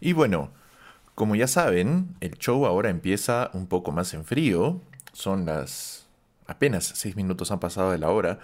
Y 0.00 0.12
bueno, 0.12 0.50
como 1.14 1.34
ya 1.34 1.46
saben, 1.46 2.16
el 2.20 2.36
show 2.38 2.66
ahora 2.66 2.90
empieza 2.90 3.50
un 3.54 3.66
poco 3.66 3.92
más 3.92 4.12
en 4.14 4.24
frío. 4.24 4.80
Son 5.12 5.46
las... 5.46 6.06
apenas 6.46 6.84
seis 6.94 7.16
minutos 7.16 7.50
han 7.50 7.60
pasado 7.60 7.90
de 7.90 7.98
la 7.98 8.10
hora. 8.10 8.38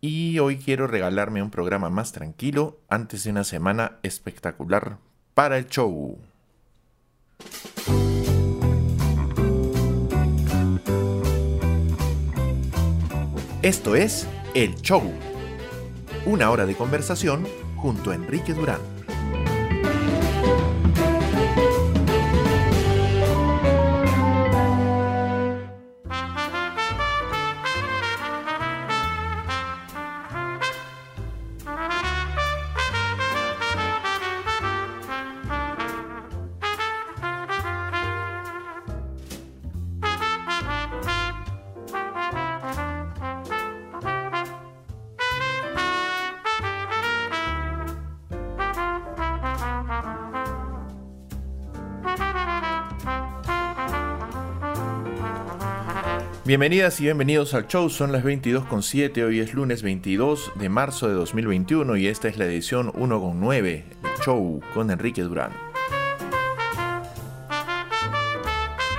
Y 0.00 0.38
hoy 0.38 0.58
quiero 0.58 0.86
regalarme 0.86 1.42
un 1.42 1.50
programa 1.50 1.90
más 1.90 2.12
tranquilo 2.12 2.78
antes 2.88 3.24
de 3.24 3.30
una 3.30 3.44
semana 3.44 3.98
espectacular 4.02 4.98
para 5.34 5.58
el 5.58 5.66
show. 5.68 6.18
Esto 13.62 13.94
es 13.94 14.26
El 14.54 14.74
Show. 14.82 15.02
Una 16.26 16.50
hora 16.50 16.66
de 16.66 16.74
conversación 16.74 17.46
junto 17.76 18.10
a 18.10 18.16
Enrique 18.16 18.54
Durán. 18.54 18.91
Bienvenidas 56.52 57.00
y 57.00 57.04
bienvenidos 57.04 57.54
al 57.54 57.66
show, 57.66 57.88
son 57.88 58.12
las 58.12 58.22
22.7, 58.24 59.24
hoy 59.24 59.40
es 59.40 59.54
lunes 59.54 59.82
22 59.82 60.52
de 60.56 60.68
marzo 60.68 61.08
de 61.08 61.14
2021 61.14 61.96
y 61.96 62.08
esta 62.08 62.28
es 62.28 62.36
la 62.36 62.44
edición 62.44 62.92
1.9, 62.92 63.64
el 63.64 64.22
show 64.22 64.60
con 64.74 64.90
Enrique 64.90 65.22
Durán. 65.22 65.52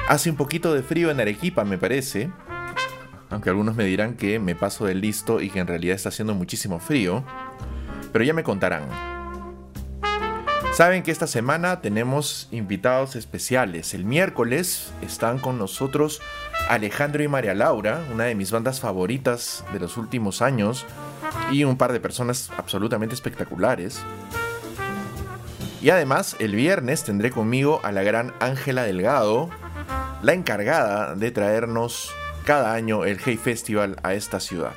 Hace 0.07 0.31
un 0.31 0.35
poquito 0.35 0.73
de 0.73 0.81
frío 0.81 1.11
en 1.11 1.19
Arequipa 1.19 1.63
me 1.63 1.77
parece, 1.77 2.31
aunque 3.29 3.51
algunos 3.51 3.75
me 3.75 3.85
dirán 3.85 4.15
que 4.15 4.39
me 4.39 4.55
paso 4.55 4.87
del 4.87 5.01
listo 5.01 5.39
y 5.39 5.51
que 5.51 5.59
en 5.59 5.67
realidad 5.67 5.95
está 5.95 6.09
haciendo 6.09 6.33
muchísimo 6.33 6.79
frío, 6.79 7.23
pero 8.11 8.25
ya 8.25 8.33
me 8.33 8.41
contarán. 8.41 8.89
Saben 10.73 11.03
que 11.03 11.11
esta 11.11 11.27
semana 11.27 11.81
tenemos 11.81 12.47
invitados 12.49 13.15
especiales. 13.15 13.93
El 13.93 14.05
miércoles 14.05 14.91
están 15.03 15.37
con 15.37 15.59
nosotros 15.59 16.19
Alejandro 16.69 17.23
y 17.23 17.27
María 17.27 17.53
Laura, 17.53 18.01
una 18.11 18.25
de 18.25 18.35
mis 18.35 18.51
bandas 18.51 18.79
favoritas 18.79 19.63
de 19.73 19.79
los 19.79 19.97
últimos 19.97 20.41
años, 20.41 20.85
y 21.51 21.63
un 21.63 21.77
par 21.77 21.91
de 21.91 21.99
personas 21.99 22.51
absolutamente 22.57 23.15
espectaculares. 23.15 24.01
Y 25.81 25.89
además, 25.89 26.35
el 26.39 26.55
viernes 26.55 27.03
tendré 27.03 27.31
conmigo 27.31 27.81
a 27.83 27.91
la 27.91 28.03
gran 28.03 28.33
Ángela 28.39 28.83
Delgado, 28.83 29.49
la 30.21 30.33
encargada 30.33 31.15
de 31.15 31.31
traernos 31.31 32.11
cada 32.45 32.73
año 32.73 33.05
el 33.05 33.19
Hey 33.23 33.37
Festival 33.37 33.97
a 34.03 34.13
esta 34.13 34.39
ciudad. 34.39 34.73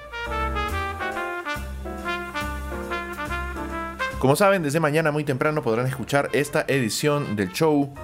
Como 4.19 4.35
saben, 4.35 4.63
desde 4.63 4.81
mañana 4.81 5.13
muy 5.13 5.25
temprano 5.25 5.63
podrán 5.63 5.87
escuchar 5.87 6.31
esta 6.33 6.65
edición 6.67 7.37
del 7.37 7.53
show 7.53 7.95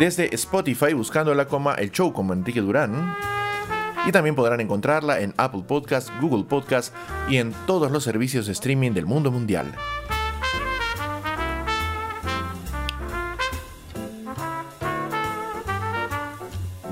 desde 0.00 0.34
Spotify 0.34 0.94
buscándola 0.94 1.46
como 1.46 1.72
El 1.74 1.92
Show 1.92 2.14
como 2.14 2.32
Enrique 2.32 2.62
Durán. 2.62 3.14
Y 4.06 4.12
también 4.12 4.34
podrán 4.34 4.58
encontrarla 4.62 5.20
en 5.20 5.34
Apple 5.36 5.62
Podcast, 5.68 6.08
Google 6.22 6.44
Podcast 6.44 6.94
y 7.28 7.36
en 7.36 7.52
todos 7.66 7.92
los 7.92 8.02
servicios 8.02 8.46
de 8.46 8.52
streaming 8.52 8.92
del 8.92 9.04
mundo 9.04 9.30
mundial. 9.30 9.70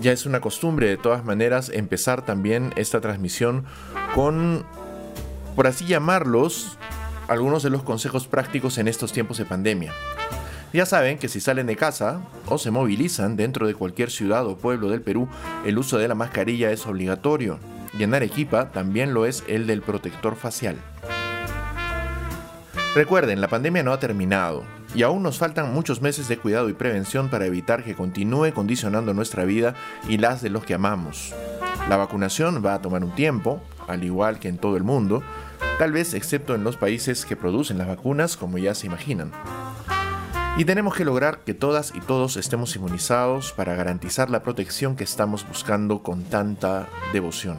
Ya 0.03 0.12
es 0.12 0.27
una 0.27 0.43
costumbre 0.43 0.88
de 0.88 0.99
todas 0.99 1.25
maneras 1.25 1.71
empezar 1.71 2.27
también 2.27 2.75
esta 2.77 3.00
transmisión 3.00 3.65
con, 4.15 4.66
por 5.56 5.66
así 5.66 5.87
llamarlos, 5.87 6.77
algunos 7.27 7.62
de 7.62 7.71
los 7.71 7.82
consejos 7.82 8.28
prácticos 8.28 8.77
en 8.77 8.87
estos 8.87 9.15
tiempos 9.15 9.38
de 9.38 9.47
pandemia. 9.47 9.94
Ya 10.73 10.84
saben 10.84 11.19
que 11.19 11.29
si 11.29 11.41
salen 11.41 11.67
de 11.67 11.77
casa 11.77 12.21
o 12.47 12.59
se 12.59 12.71
movilizan 12.71 13.37
dentro 13.37 13.67
de 13.67 13.75
cualquier 13.75 14.11
ciudad 14.11 14.47
o 14.47 14.59
pueblo 14.59 14.91
del 14.91 15.01
Perú, 15.01 15.29
el 15.65 15.79
uso 15.79 15.97
de 15.97 16.09
la 16.09 16.15
mascarilla 16.15 16.71
es 16.71 16.87
obligatorio. 16.87 17.59
Y 17.99 18.03
en 18.03 18.15
Arequipa 18.15 18.71
también 18.71 19.15
lo 19.15 19.25
es 19.25 19.45
el 19.49 19.67
del 19.67 19.81
protector 19.81 20.37
facial. 20.37 20.77
Recuerden, 22.95 23.41
la 23.41 23.49
pandemia 23.49 23.83
no 23.83 23.93
ha 23.93 23.99
terminado 23.99 24.65
y 24.95 25.03
aún 25.03 25.23
nos 25.23 25.39
faltan 25.39 25.73
muchos 25.73 26.03
meses 26.03 26.29
de 26.29 26.37
cuidado 26.39 26.69
y 26.69 26.75
prevención 26.75 27.29
para 27.31 27.47
evitar 27.47 27.83
que 27.83 27.95
continúe 27.95 28.53
condicionando 28.53 29.15
nuestra 29.15 29.45
vida 29.45 29.75
y 30.09 30.19
las 30.19 30.43
de 30.43 30.50
los 30.50 30.65
que 30.65 30.75
amamos. 30.75 31.35
La 31.89 31.97
vacunación 31.97 32.62
va 32.65 32.75
a 32.75 32.83
tomar 32.83 33.05
un 33.05 33.15
tiempo, 33.15 33.62
al 33.87 34.05
igual 34.05 34.39
que 34.39 34.49
en 34.49 34.59
todo 34.59 34.77
el 34.77 34.85
mundo, 34.85 35.23
tal 35.79 35.93
vez 35.93 36.12
excepto 36.12 36.55
en 36.55 36.65
los 36.65 36.77
países 36.77 37.25
que 37.25 37.37
producen 37.37 37.79
las 37.79 37.89
vacunas, 37.89 38.37
como 38.37 38.59
ya 38.59 38.75
se 38.75 38.87
imaginan. 38.87 39.33
Y 40.58 40.64
tenemos 40.64 40.96
que 40.96 41.04
lograr 41.04 41.44
que 41.44 41.54
todas 41.54 41.94
y 41.94 42.00
todos 42.00 42.36
estemos 42.36 42.74
inmunizados 42.74 43.52
para 43.52 43.76
garantizar 43.76 44.28
la 44.28 44.42
protección 44.42 44.96
que 44.96 45.04
estamos 45.04 45.46
buscando 45.46 46.02
con 46.02 46.24
tanta 46.24 46.88
devoción. 47.12 47.58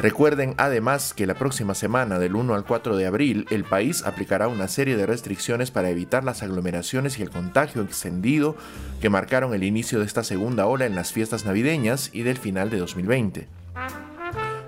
Recuerden 0.00 0.54
además 0.56 1.12
que 1.12 1.26
la 1.26 1.34
próxima 1.34 1.74
semana, 1.74 2.18
del 2.18 2.34
1 2.34 2.54
al 2.54 2.64
4 2.64 2.96
de 2.96 3.04
abril, 3.04 3.46
el 3.50 3.64
país 3.64 4.04
aplicará 4.06 4.48
una 4.48 4.68
serie 4.68 4.96
de 4.96 5.04
restricciones 5.04 5.70
para 5.70 5.90
evitar 5.90 6.24
las 6.24 6.42
aglomeraciones 6.42 7.18
y 7.18 7.22
el 7.22 7.28
contagio 7.28 7.82
extendido 7.82 8.56
que 9.02 9.10
marcaron 9.10 9.52
el 9.52 9.64
inicio 9.64 9.98
de 9.98 10.06
esta 10.06 10.24
segunda 10.24 10.64
ola 10.64 10.86
en 10.86 10.94
las 10.94 11.12
fiestas 11.12 11.44
navideñas 11.44 12.08
y 12.14 12.22
del 12.22 12.38
final 12.38 12.70
de 12.70 12.78
2020 12.78 13.48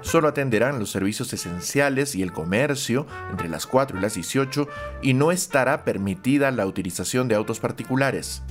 solo 0.00 0.28
atenderán 0.28 0.78
los 0.78 0.90
servicios 0.90 1.32
esenciales 1.32 2.14
y 2.14 2.22
el 2.22 2.32
comercio 2.32 3.06
entre 3.30 3.48
las 3.48 3.66
4 3.66 3.98
y 3.98 4.00
las 4.00 4.14
18 4.14 4.68
y 5.02 5.14
no 5.14 5.32
estará 5.32 5.84
permitida 5.84 6.50
la 6.50 6.66
utilización 6.66 7.28
de 7.28 7.34
autos 7.34 7.60
particulares. 7.60 8.42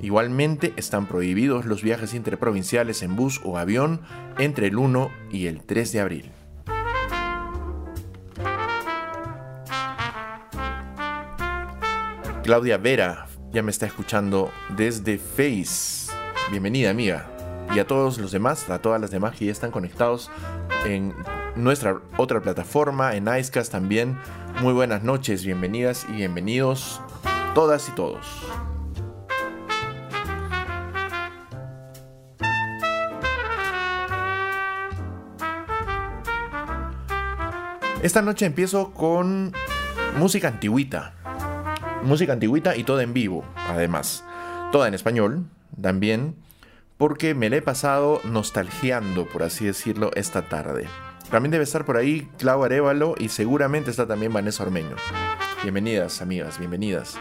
Igualmente 0.00 0.72
están 0.76 1.06
prohibidos 1.06 1.64
los 1.64 1.82
viajes 1.82 2.14
interprovinciales 2.14 3.02
en 3.02 3.14
bus 3.14 3.40
o 3.44 3.56
avión 3.56 4.00
entre 4.38 4.66
el 4.66 4.76
1 4.76 5.10
y 5.30 5.46
el 5.46 5.62
3 5.62 5.92
de 5.92 6.00
abril. 6.00 6.32
Claudia 12.42 12.76
Vera 12.76 13.28
ya 13.52 13.62
me 13.62 13.70
está 13.70 13.86
escuchando 13.86 14.50
desde 14.76 15.18
Face. 15.18 16.10
Bienvenida 16.50 16.90
amiga 16.90 17.31
y 17.74 17.78
a 17.78 17.86
todos 17.86 18.18
los 18.18 18.32
demás, 18.32 18.68
a 18.68 18.80
todas 18.80 19.00
las 19.00 19.10
demás 19.10 19.36
que 19.36 19.46
ya 19.46 19.52
están 19.52 19.70
conectados 19.70 20.30
en 20.84 21.14
nuestra 21.56 22.00
otra 22.16 22.40
plataforma, 22.40 23.14
en 23.16 23.28
Icecast 23.28 23.72
también. 23.72 24.18
Muy 24.60 24.74
buenas 24.74 25.02
noches, 25.02 25.44
bienvenidas 25.44 26.06
y 26.08 26.12
bienvenidos 26.12 27.00
todas 27.54 27.88
y 27.88 27.92
todos. 27.92 28.26
Esta 38.02 38.20
noche 38.20 38.46
empiezo 38.46 38.92
con 38.92 39.52
música 40.18 40.48
antigüita. 40.48 41.14
Música 42.02 42.32
antigüita 42.32 42.76
y 42.76 42.82
toda 42.82 43.02
en 43.04 43.14
vivo, 43.14 43.44
además. 43.56 44.24
Toda 44.72 44.88
en 44.88 44.94
español, 44.94 45.46
también 45.80 46.34
porque 47.02 47.34
me 47.34 47.50
la 47.50 47.56
he 47.56 47.62
pasado 47.62 48.20
nostalgiando, 48.22 49.26
por 49.26 49.42
así 49.42 49.64
decirlo, 49.64 50.12
esta 50.14 50.48
tarde. 50.48 50.86
También 51.32 51.50
debe 51.50 51.64
estar 51.64 51.84
por 51.84 51.96
ahí 51.96 52.30
Clau 52.38 52.62
Arevalo 52.62 53.16
y 53.18 53.30
seguramente 53.30 53.90
está 53.90 54.06
también 54.06 54.32
Vanessa 54.32 54.62
Ormeño. 54.62 54.94
Bienvenidas, 55.64 56.22
amigas, 56.22 56.60
bienvenidas. 56.60 57.18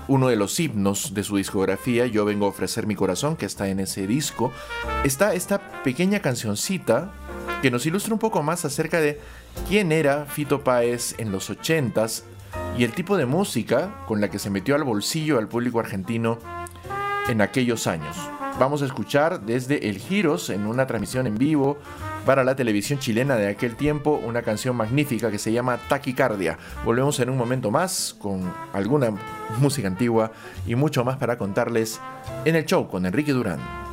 uno 0.09 0.27
de 0.27 0.35
los 0.35 0.59
himnos 0.59 1.13
de 1.13 1.23
su 1.23 1.37
discografía, 1.37 2.05
Yo 2.05 2.25
vengo 2.25 2.47
a 2.47 2.49
ofrecer 2.49 2.85
mi 2.85 2.95
corazón, 2.95 3.37
que 3.37 3.45
está 3.45 3.69
en 3.69 3.79
ese 3.79 4.07
disco, 4.07 4.51
está 5.05 5.33
esta 5.33 5.81
pequeña 5.83 6.19
cancioncita 6.19 7.13
que 7.61 7.71
nos 7.71 7.85
ilustra 7.85 8.13
un 8.13 8.19
poco 8.19 8.43
más 8.43 8.65
acerca 8.65 8.99
de 9.01 9.19
quién 9.67 9.91
era 9.91 10.25
Fito 10.25 10.63
Páez 10.63 11.15
en 11.17 11.31
los 11.31 11.49
80s 11.49 12.23
y 12.77 12.83
el 12.83 12.93
tipo 12.93 13.17
de 13.17 13.25
música 13.25 14.03
con 14.07 14.21
la 14.21 14.29
que 14.29 14.39
se 14.39 14.49
metió 14.49 14.75
al 14.75 14.83
bolsillo 14.83 15.37
al 15.39 15.47
público 15.47 15.79
argentino 15.79 16.39
en 17.27 17.41
aquellos 17.41 17.87
años. 17.87 18.15
Vamos 18.59 18.81
a 18.81 18.85
escuchar 18.85 19.41
desde 19.41 19.89
El 19.89 19.99
Giros 19.99 20.49
en 20.49 20.65
una 20.65 20.87
transmisión 20.87 21.27
en 21.27 21.37
vivo 21.37 21.77
para 22.25 22.43
la 22.43 22.55
televisión 22.55 22.99
chilena 22.99 23.35
de 23.35 23.47
aquel 23.47 23.75
tiempo 23.75 24.19
una 24.25 24.41
canción 24.41 24.75
magnífica 24.75 25.29
que 25.29 25.37
se 25.37 25.51
llama 25.51 25.77
Taquicardia. 25.87 26.57
Volvemos 26.83 27.19
en 27.19 27.29
un 27.29 27.37
momento 27.37 27.69
más 27.69 28.15
con 28.19 28.51
alguna 28.73 29.11
música 29.59 29.87
antigua 29.87 30.31
y 30.65 30.75
mucho 30.75 31.05
más 31.05 31.17
para 31.17 31.37
contarles 31.37 32.01
en 32.45 32.55
el 32.55 32.65
show 32.65 32.87
con 32.87 33.05
Enrique 33.05 33.31
Durán. 33.31 33.86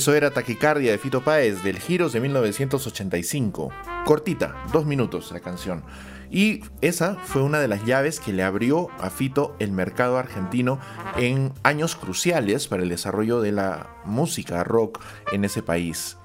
Eso 0.00 0.14
era 0.14 0.30
Taquicardia 0.30 0.92
de 0.92 0.96
Fito 0.96 1.20
Páez 1.20 1.62
del 1.62 1.78
Giros 1.78 2.14
de 2.14 2.20
1985. 2.20 3.70
Cortita, 4.06 4.64
dos 4.72 4.86
minutos 4.86 5.30
la 5.30 5.40
canción. 5.40 5.84
Y 6.30 6.62
esa 6.80 7.16
fue 7.16 7.42
una 7.42 7.58
de 7.58 7.68
las 7.68 7.84
llaves 7.84 8.18
que 8.18 8.32
le 8.32 8.42
abrió 8.42 8.88
a 8.98 9.10
Fito 9.10 9.54
el 9.58 9.72
mercado 9.72 10.16
argentino 10.16 10.80
en 11.18 11.52
años 11.64 11.96
cruciales 11.96 12.66
para 12.66 12.82
el 12.82 12.88
desarrollo 12.88 13.42
de 13.42 13.52
la 13.52 13.94
música 14.06 14.64
rock 14.64 15.02
en 15.32 15.44
ese 15.44 15.62
país. 15.62 16.16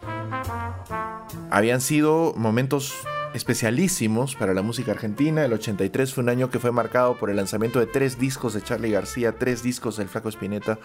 Habían 1.52 1.82
sido 1.82 2.34
momentos 2.38 2.94
especialísimos 3.34 4.36
para 4.36 4.54
la 4.54 4.62
música 4.62 4.94
argentina. 4.94 5.44
El 5.44 5.52
83 5.52 6.14
fue 6.14 6.24
un 6.24 6.30
año 6.30 6.50
que 6.50 6.60
fue 6.60 6.72
marcado 6.72 7.18
por 7.18 7.30
el 7.30 7.36
lanzamiento 7.36 7.80
de 7.80 7.88
tres 7.88 8.18
discos 8.18 8.54
de 8.54 8.62
Charlie 8.62 8.92
García, 8.92 9.34
tres 9.34 9.64
discos 9.64 9.98
del 9.98 10.08
Flaco 10.08 10.30
Spinetta 10.30 10.80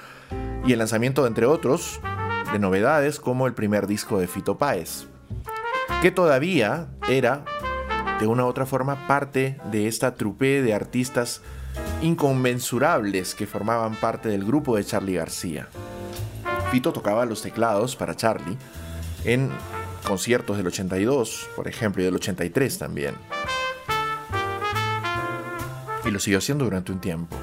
y 0.66 0.72
el 0.72 0.80
lanzamiento, 0.80 1.28
entre 1.28 1.46
otros, 1.46 2.00
de 2.52 2.58
novedades 2.58 3.20
como 3.20 3.46
el 3.46 3.54
primer 3.54 3.86
disco 3.86 4.18
de 4.18 4.26
Fito 4.26 4.58
Páez, 4.58 5.06
que 6.02 6.10
todavía 6.10 6.88
era, 7.08 7.44
de 8.18 8.26
una 8.26 8.44
u 8.44 8.48
otra 8.48 8.66
forma, 8.66 9.06
parte 9.06 9.58
de 9.70 9.86
esta 9.86 10.14
trupe 10.14 10.62
de 10.62 10.74
artistas 10.74 11.42
inconmensurables 12.02 13.34
que 13.34 13.46
formaban 13.46 13.94
parte 13.94 14.28
del 14.28 14.44
grupo 14.44 14.76
de 14.76 14.84
Charlie 14.84 15.14
García. 15.14 15.68
Fito 16.70 16.92
tocaba 16.92 17.24
los 17.24 17.42
teclados 17.42 17.96
para 17.96 18.16
Charlie 18.16 18.56
en 19.24 19.50
conciertos 20.06 20.56
del 20.56 20.66
82, 20.66 21.48
por 21.54 21.68
ejemplo, 21.68 22.02
y 22.02 22.04
del 22.06 22.14
83 22.16 22.78
también. 22.78 23.14
Y 26.04 26.10
lo 26.10 26.18
siguió 26.18 26.38
haciendo 26.38 26.64
durante 26.64 26.90
un 26.90 27.00
tiempo. 27.00 27.36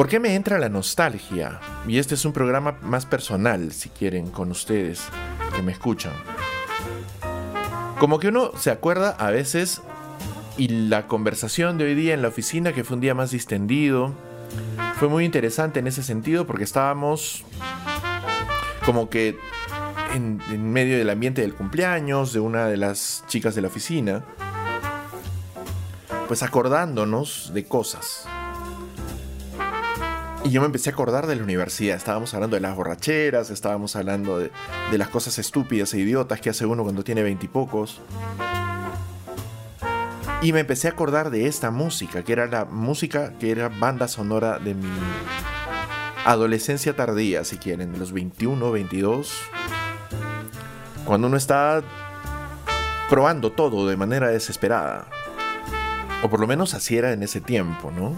¿Por 0.00 0.08
qué 0.08 0.18
me 0.18 0.34
entra 0.34 0.58
la 0.58 0.70
nostalgia? 0.70 1.60
Y 1.86 1.98
este 1.98 2.14
es 2.14 2.24
un 2.24 2.32
programa 2.32 2.78
más 2.80 3.04
personal, 3.04 3.70
si 3.70 3.90
quieren, 3.90 4.30
con 4.30 4.50
ustedes 4.50 5.02
que 5.54 5.60
me 5.60 5.72
escuchan. 5.72 6.14
Como 7.98 8.18
que 8.18 8.28
uno 8.28 8.52
se 8.56 8.70
acuerda 8.70 9.10
a 9.10 9.30
veces 9.30 9.82
y 10.56 10.68
la 10.68 11.06
conversación 11.06 11.76
de 11.76 11.84
hoy 11.84 11.94
día 11.94 12.14
en 12.14 12.22
la 12.22 12.28
oficina, 12.28 12.72
que 12.72 12.82
fue 12.82 12.94
un 12.94 13.02
día 13.02 13.14
más 13.14 13.30
distendido, 13.30 14.14
fue 14.94 15.08
muy 15.08 15.26
interesante 15.26 15.80
en 15.80 15.86
ese 15.86 16.02
sentido 16.02 16.46
porque 16.46 16.64
estábamos 16.64 17.44
como 18.86 19.10
que 19.10 19.38
en, 20.14 20.40
en, 20.50 20.72
medio 20.72 20.96
del 20.96 21.10
ambiente 21.10 21.42
del 21.42 21.52
cumpleaños 21.52 22.32
de 22.32 22.40
una 22.40 22.68
de 22.68 22.78
las 22.78 23.22
chicas 23.28 23.54
de 23.54 23.60
la 23.60 23.68
oficina, 23.68 24.24
pues 26.26 26.42
acordándonos 26.42 27.50
de 27.52 27.66
cosas 27.66 28.29
Y 30.42 30.50
yo 30.50 30.62
me 30.62 30.66
empecé 30.66 30.88
a 30.90 30.92
acordar 30.94 31.26
de 31.26 31.36
la 31.36 31.42
universidad. 31.42 31.96
Estábamos 31.96 32.32
hablando 32.32 32.56
de 32.56 32.60
las 32.60 32.74
borracheras, 32.74 33.50
estábamos 33.50 33.94
hablando 33.94 34.38
de, 34.38 34.50
las 34.92 35.08
cosas 35.08 35.38
estúpidas 35.38 35.92
e 35.92 35.98
idiotas 35.98 36.40
que 36.40 36.48
hace 36.48 36.64
uno 36.64 36.82
cuando 36.82 37.04
tiene 37.04 37.22
veintipocos. 37.22 38.00
Y 40.40 40.54
me 40.54 40.60
empecé 40.60 40.88
a 40.88 40.92
acordar 40.92 41.30
de 41.30 41.46
esta 41.46 41.70
música, 41.70 42.24
que 42.24 42.32
era 42.32 42.46
la 42.46 42.64
música 42.64 43.34
que 43.38 43.50
era 43.50 43.68
banda 43.68 44.08
sonora 44.08 44.58
de 44.58 44.74
mi 44.74 44.88
adolescencia 46.24 46.96
tardía, 46.96 47.44
si 47.44 47.58
quieren, 47.58 47.92
de 47.92 47.98
los 47.98 48.12
21, 48.12 48.72
22. 48.72 49.42
Cuando 51.04 51.26
uno 51.26 51.36
está 51.36 51.82
probando 53.10 53.52
todo 53.52 53.86
de 53.86 53.96
manera 53.98 54.28
desesperada. 54.28 55.06
O 56.22 56.30
por 56.30 56.40
lo 56.40 56.46
menos 56.46 56.72
así 56.72 56.96
era 56.96 57.12
en 57.12 57.22
ese 57.22 57.42
tiempo, 57.42 57.90
¿no? 57.90 58.14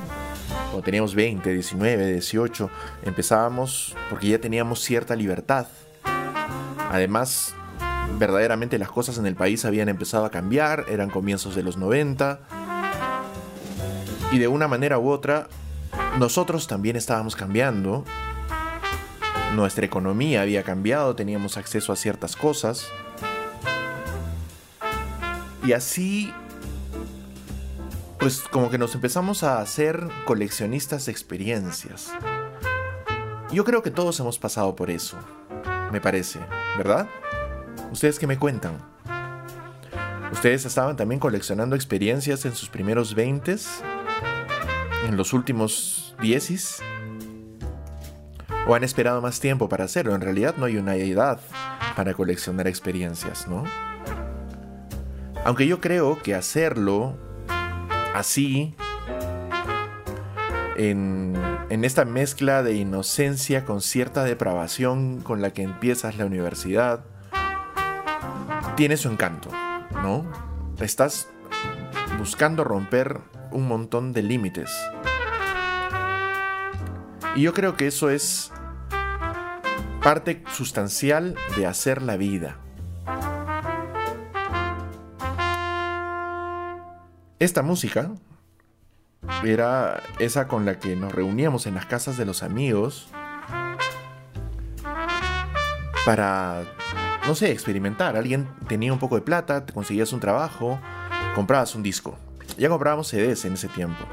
Cuando 0.64 0.82
teníamos 0.82 1.14
20, 1.14 1.52
19, 1.52 2.12
18, 2.12 2.70
empezábamos 3.04 3.94
porque 4.08 4.28
ya 4.28 4.40
teníamos 4.40 4.80
cierta 4.80 5.14
libertad. 5.16 5.66
Además, 6.90 7.54
verdaderamente 8.18 8.78
las 8.78 8.90
cosas 8.90 9.18
en 9.18 9.26
el 9.26 9.34
país 9.34 9.64
habían 9.64 9.88
empezado 9.88 10.24
a 10.24 10.30
cambiar, 10.30 10.86
eran 10.88 11.10
comienzos 11.10 11.54
de 11.54 11.62
los 11.62 11.76
90. 11.76 12.40
Y 14.32 14.38
de 14.38 14.48
una 14.48 14.68
manera 14.68 14.98
u 14.98 15.10
otra, 15.10 15.48
nosotros 16.18 16.66
también 16.66 16.96
estábamos 16.96 17.36
cambiando. 17.36 18.04
Nuestra 19.54 19.84
economía 19.84 20.42
había 20.42 20.62
cambiado, 20.62 21.14
teníamos 21.14 21.56
acceso 21.56 21.92
a 21.92 21.96
ciertas 21.96 22.36
cosas. 22.36 22.86
Y 25.64 25.72
así, 25.72 26.32
pues 28.22 28.40
como 28.52 28.70
que 28.70 28.78
nos 28.78 28.94
empezamos 28.94 29.42
a 29.42 29.60
hacer 29.60 30.06
coleccionistas 30.26 31.06
de 31.06 31.12
experiencias. 31.12 32.12
Yo 33.50 33.64
creo 33.64 33.82
que 33.82 33.90
todos 33.90 34.20
hemos 34.20 34.38
pasado 34.38 34.76
por 34.76 34.90
eso, 34.90 35.16
me 35.90 36.00
parece, 36.00 36.38
¿verdad? 36.78 37.08
¿Ustedes 37.90 38.20
qué 38.20 38.28
me 38.28 38.38
cuentan? 38.38 38.78
¿Ustedes 40.30 40.64
estaban 40.64 40.96
también 40.96 41.18
coleccionando 41.18 41.74
experiencias 41.74 42.44
en 42.44 42.54
sus 42.54 42.68
primeros 42.68 43.16
20? 43.16 43.56
¿En 45.08 45.16
los 45.16 45.32
últimos 45.32 46.14
10? 46.22 46.78
¿O 48.68 48.74
han 48.76 48.84
esperado 48.84 49.20
más 49.20 49.40
tiempo 49.40 49.68
para 49.68 49.82
hacerlo? 49.82 50.14
En 50.14 50.20
realidad 50.20 50.54
no 50.58 50.66
hay 50.66 50.76
una 50.76 50.94
edad 50.94 51.40
para 51.96 52.14
coleccionar 52.14 52.68
experiencias, 52.68 53.48
¿no? 53.48 53.64
Aunque 55.44 55.66
yo 55.66 55.80
creo 55.80 56.22
que 56.22 56.36
hacerlo 56.36 57.18
así, 58.14 58.74
en, 60.76 61.34
esta 61.84 62.04
mezcla 62.04 62.62
de 62.62 62.74
inocencia 62.74 63.64
con 63.64 63.80
cierta 63.80 64.24
depravación 64.24 65.20
con 65.20 65.42
la 65.42 65.52
que 65.52 65.62
empiezas 65.62 66.16
la 66.16 66.26
universidad, 66.26 67.04
tiene 68.76 68.96
su 68.96 69.08
encanto, 69.08 69.50
¿no? 70.02 70.24
Estás 70.80 71.28
buscando 72.18 72.64
romper 72.64 73.20
un 73.50 73.66
montón 73.68 74.12
de 74.12 74.22
límites. 74.22 74.70
Y 77.34 77.42
yo 77.42 77.52
creo 77.52 77.76
que 77.76 77.86
eso 77.86 78.10
es 78.10 78.52
parte 80.02 80.42
sustancial 80.52 81.34
de 81.56 81.66
hacer 81.66 82.02
la 82.02 82.16
vida. 82.16 82.58
Esta 87.42 87.62
música 87.62 88.12
era 89.42 90.00
esa 90.20 90.46
con 90.46 90.64
la 90.64 90.78
que 90.78 90.94
nos 90.94 91.12
reuníamos 91.12 91.66
en 91.66 91.74
las 91.74 91.86
casas 91.86 92.16
de 92.16 92.24
los 92.24 92.44
amigos 92.44 93.08
para 96.06 96.62
no 97.26 97.34
sé, 97.34 97.50
experimentar. 97.50 98.16
Alguien 98.16 98.46
tenía 98.68 98.92
un 98.92 99.00
poco 99.00 99.16
de 99.16 99.22
plata, 99.22 99.66
te 99.66 99.72
conseguías 99.72 100.12
un 100.12 100.20
trabajo, 100.20 100.80
comprabas 101.34 101.74
un 101.74 101.82
disco. 101.82 102.16
Ya 102.58 102.68
comprábamos 102.68 103.08
CDs 103.08 103.44
en 103.44 103.54
ese 103.54 103.66
tiempo. 103.66 104.04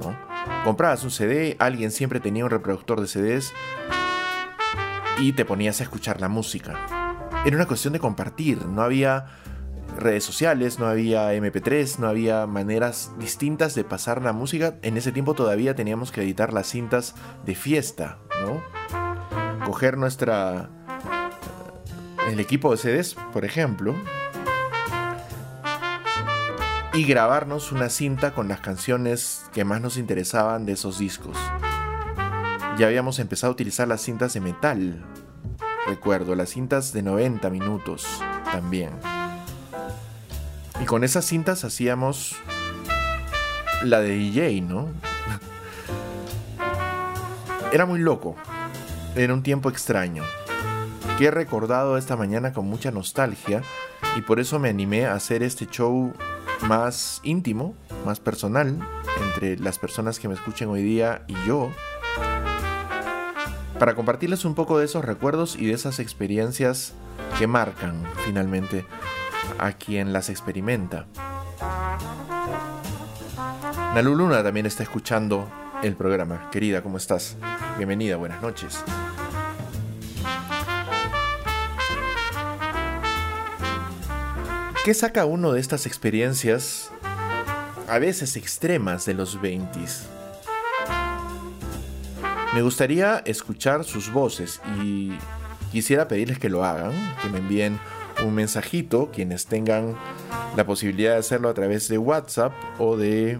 ¿no? 0.00 0.16
Comprabas 0.62 1.02
un 1.02 1.10
CD, 1.10 1.56
alguien 1.58 1.90
siempre 1.90 2.20
tenía 2.20 2.44
un 2.44 2.50
reproductor 2.50 3.00
de 3.00 3.08
CDs 3.08 3.52
y 5.18 5.32
te 5.32 5.44
ponías 5.44 5.80
a 5.80 5.82
escuchar 5.82 6.20
la 6.20 6.28
música. 6.28 6.86
Era 7.44 7.56
una 7.56 7.66
cuestión 7.66 7.94
de 7.94 7.98
compartir, 7.98 8.64
no 8.64 8.82
había 8.82 9.26
redes 9.98 10.24
sociales, 10.24 10.78
no 10.78 10.86
había 10.86 11.32
MP3, 11.34 11.98
no 11.98 12.08
había 12.08 12.46
maneras 12.46 13.12
distintas 13.18 13.74
de 13.74 13.84
pasar 13.84 14.22
la 14.22 14.32
música. 14.32 14.76
En 14.82 14.96
ese 14.96 15.12
tiempo 15.12 15.34
todavía 15.34 15.74
teníamos 15.74 16.12
que 16.12 16.22
editar 16.22 16.52
las 16.52 16.68
cintas 16.68 17.14
de 17.44 17.54
fiesta, 17.54 18.18
¿no? 18.42 18.62
Coger 19.64 19.98
nuestra 19.98 20.70
el 22.30 22.40
equipo 22.40 22.70
de 22.70 22.76
CDs, 22.76 23.14
por 23.32 23.44
ejemplo, 23.44 23.94
y 26.92 27.04
grabarnos 27.04 27.72
una 27.72 27.88
cinta 27.88 28.34
con 28.34 28.48
las 28.48 28.60
canciones 28.60 29.44
que 29.52 29.64
más 29.64 29.80
nos 29.80 29.96
interesaban 29.96 30.66
de 30.66 30.72
esos 30.72 30.98
discos. 30.98 31.36
Ya 32.78 32.86
habíamos 32.86 33.18
empezado 33.18 33.50
a 33.50 33.54
utilizar 33.54 33.88
las 33.88 34.02
cintas 34.02 34.34
de 34.34 34.40
metal, 34.40 35.04
recuerdo, 35.86 36.34
las 36.34 36.50
cintas 36.50 36.92
de 36.92 37.02
90 37.02 37.50
minutos 37.50 38.06
también. 38.52 38.90
Y 40.80 40.84
con 40.84 41.04
esas 41.04 41.24
cintas 41.24 41.64
hacíamos 41.64 42.36
la 43.82 44.00
de 44.00 44.10
DJ, 44.10 44.60
¿no? 44.62 44.88
Era 47.72 47.84
muy 47.86 48.00
loco. 48.00 48.36
Era 49.14 49.34
un 49.34 49.42
tiempo 49.42 49.68
extraño 49.68 50.22
que 51.18 51.26
he 51.26 51.30
recordado 51.30 51.98
esta 51.98 52.16
mañana 52.16 52.52
con 52.52 52.66
mucha 52.66 52.92
nostalgia 52.92 53.62
y 54.16 54.22
por 54.22 54.38
eso 54.38 54.60
me 54.60 54.68
animé 54.68 55.06
a 55.06 55.14
hacer 55.14 55.42
este 55.42 55.66
show 55.66 56.12
más 56.62 57.20
íntimo, 57.24 57.74
más 58.06 58.20
personal, 58.20 58.78
entre 59.24 59.58
las 59.58 59.78
personas 59.78 60.20
que 60.20 60.28
me 60.28 60.34
escuchen 60.34 60.68
hoy 60.68 60.82
día 60.82 61.24
y 61.26 61.34
yo, 61.46 61.70
para 63.78 63.94
compartirles 63.94 64.44
un 64.44 64.54
poco 64.54 64.78
de 64.78 64.84
esos 64.84 65.04
recuerdos 65.04 65.56
y 65.56 65.66
de 65.66 65.72
esas 65.72 65.98
experiencias 65.98 66.94
que 67.38 67.46
marcan 67.46 68.02
finalmente 68.24 68.84
a 69.58 69.72
quien 69.72 70.12
las 70.12 70.28
experimenta. 70.28 71.06
Nalu 73.94 74.14
Luna 74.14 74.42
también 74.42 74.66
está 74.66 74.82
escuchando 74.82 75.48
el 75.82 75.94
programa. 75.94 76.50
Querida, 76.50 76.82
¿cómo 76.82 76.96
estás? 76.96 77.36
Bienvenida, 77.76 78.16
buenas 78.16 78.42
noches. 78.42 78.84
¿Qué 84.84 84.94
saca 84.94 85.26
uno 85.26 85.52
de 85.52 85.60
estas 85.60 85.84
experiencias, 85.86 86.90
a 87.88 87.98
veces 87.98 88.36
extremas, 88.36 89.04
de 89.04 89.12
los 89.14 89.40
20 89.40 89.80
Me 92.54 92.62
gustaría 92.62 93.18
escuchar 93.26 93.84
sus 93.84 94.10
voces 94.10 94.62
y 94.82 95.12
quisiera 95.72 96.08
pedirles 96.08 96.38
que 96.38 96.48
lo 96.48 96.64
hagan, 96.64 96.92
que 97.20 97.28
me 97.28 97.38
envíen 97.38 97.78
un 98.24 98.34
mensajito, 98.34 99.10
quienes 99.12 99.46
tengan 99.46 99.96
la 100.56 100.64
posibilidad 100.66 101.12
de 101.12 101.18
hacerlo 101.18 101.48
a 101.48 101.54
través 101.54 101.88
de 101.88 101.98
WhatsApp 101.98 102.52
o 102.78 102.96
de 102.96 103.38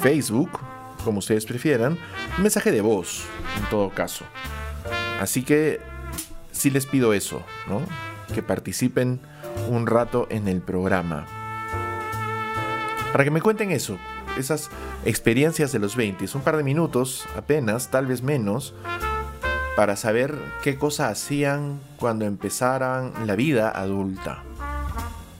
Facebook, 0.00 0.50
como 1.04 1.18
ustedes 1.18 1.46
prefieran, 1.46 1.98
un 2.36 2.42
mensaje 2.42 2.70
de 2.70 2.80
voz, 2.80 3.24
en 3.58 3.68
todo 3.70 3.90
caso. 3.90 4.24
Así 5.20 5.42
que 5.42 5.80
sí 6.50 6.70
les 6.70 6.86
pido 6.86 7.12
eso, 7.12 7.42
¿no? 7.68 7.80
Que 8.34 8.42
participen 8.42 9.20
un 9.68 9.86
rato 9.86 10.26
en 10.30 10.48
el 10.48 10.60
programa. 10.60 11.26
Para 13.12 13.24
que 13.24 13.30
me 13.30 13.42
cuenten 13.42 13.70
eso, 13.70 13.98
esas 14.38 14.70
experiencias 15.04 15.72
de 15.72 15.78
los 15.78 15.96
20, 15.96 16.24
un 16.34 16.42
par 16.42 16.56
de 16.56 16.64
minutos 16.64 17.26
apenas, 17.36 17.90
tal 17.90 18.06
vez 18.06 18.22
menos, 18.22 18.74
para 19.76 19.96
saber 19.96 20.34
qué 20.62 20.76
cosa 20.76 21.08
hacían 21.08 21.80
cuando 21.98 22.24
empezaran 22.24 23.12
la 23.26 23.36
vida 23.36 23.70
adulta. 23.70 24.42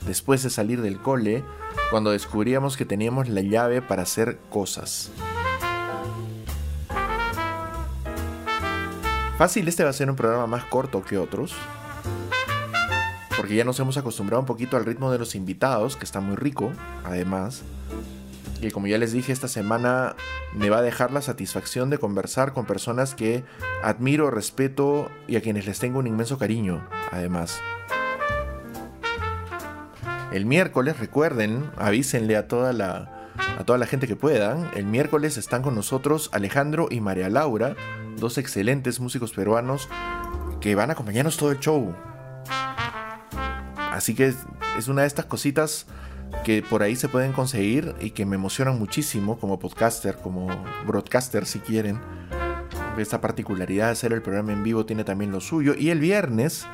Después 0.05 0.43
de 0.43 0.49
salir 0.49 0.81
del 0.81 0.99
cole, 0.99 1.43
cuando 1.91 2.11
descubríamos 2.11 2.75
que 2.75 2.85
teníamos 2.85 3.29
la 3.29 3.41
llave 3.41 3.81
para 3.81 4.03
hacer 4.03 4.39
cosas. 4.49 5.11
Fácil, 9.37 9.67
este 9.67 9.83
va 9.83 9.89
a 9.89 9.93
ser 9.93 10.09
un 10.09 10.15
programa 10.15 10.47
más 10.47 10.63
corto 10.65 11.03
que 11.03 11.17
otros, 11.17 11.53
porque 13.35 13.55
ya 13.55 13.65
nos 13.65 13.79
hemos 13.79 13.97
acostumbrado 13.97 14.39
un 14.39 14.45
poquito 14.45 14.77
al 14.77 14.85
ritmo 14.85 15.11
de 15.11 15.19
los 15.19 15.35
invitados, 15.35 15.97
que 15.97 16.05
está 16.05 16.19
muy 16.19 16.35
rico, 16.35 16.71
además. 17.03 17.63
Y 18.63 18.71
como 18.71 18.87
ya 18.87 18.97
les 18.97 19.11
dije, 19.11 19.33
esta 19.33 19.49
semana 19.49 20.15
me 20.53 20.69
va 20.69 20.77
a 20.77 20.81
dejar 20.81 21.11
la 21.11 21.21
satisfacción 21.21 21.89
de 21.89 21.97
conversar 21.97 22.53
con 22.53 22.65
personas 22.65 23.13
que 23.13 23.43
admiro, 23.83 24.31
respeto 24.31 25.11
y 25.27 25.35
a 25.35 25.41
quienes 25.41 25.65
les 25.65 25.79
tengo 25.79 25.99
un 25.99 26.07
inmenso 26.07 26.37
cariño, 26.37 26.87
además. 27.11 27.59
El 30.31 30.45
miércoles, 30.45 30.97
recuerden, 30.97 31.69
avísenle 31.77 32.37
a 32.37 32.47
toda 32.47 32.71
la 32.71 33.09
a 33.59 33.65
toda 33.65 33.77
la 33.77 33.85
gente 33.85 34.07
que 34.07 34.15
puedan. 34.15 34.71
El 34.75 34.85
miércoles 34.85 35.37
están 35.37 35.61
con 35.61 35.75
nosotros 35.75 36.29
Alejandro 36.31 36.87
y 36.89 37.01
María 37.01 37.29
Laura, 37.29 37.75
dos 38.17 38.37
excelentes 38.37 38.99
músicos 39.01 39.33
peruanos 39.33 39.89
que 40.61 40.73
van 40.75 40.89
a 40.89 40.93
acompañarnos 40.93 41.35
todo 41.35 41.51
el 41.51 41.59
show. 41.59 41.93
Así 43.91 44.15
que 44.15 44.33
es 44.77 44.87
una 44.87 45.01
de 45.01 45.07
estas 45.07 45.25
cositas 45.25 45.85
que 46.43 46.61
por 46.61 46.83
ahí 46.83 46.95
se 46.95 47.07
pueden 47.07 47.31
conseguir 47.31 47.95
y 47.99 48.11
que 48.11 48.25
me 48.25 48.35
emocionan 48.35 48.77
muchísimo 48.77 49.39
como 49.39 49.59
podcaster, 49.59 50.17
como 50.17 50.47
broadcaster 50.85 51.45
si 51.45 51.59
quieren. 51.59 51.99
Esta 52.97 53.21
particularidad 53.21 53.87
de 53.87 53.91
hacer 53.93 54.13
el 54.13 54.21
programa 54.21 54.53
en 54.53 54.63
vivo 54.63 54.85
tiene 54.85 55.03
también 55.03 55.31
lo 55.31 55.41
suyo. 55.41 55.73
Y 55.77 55.89
el 55.89 55.99
viernes, 55.99 56.67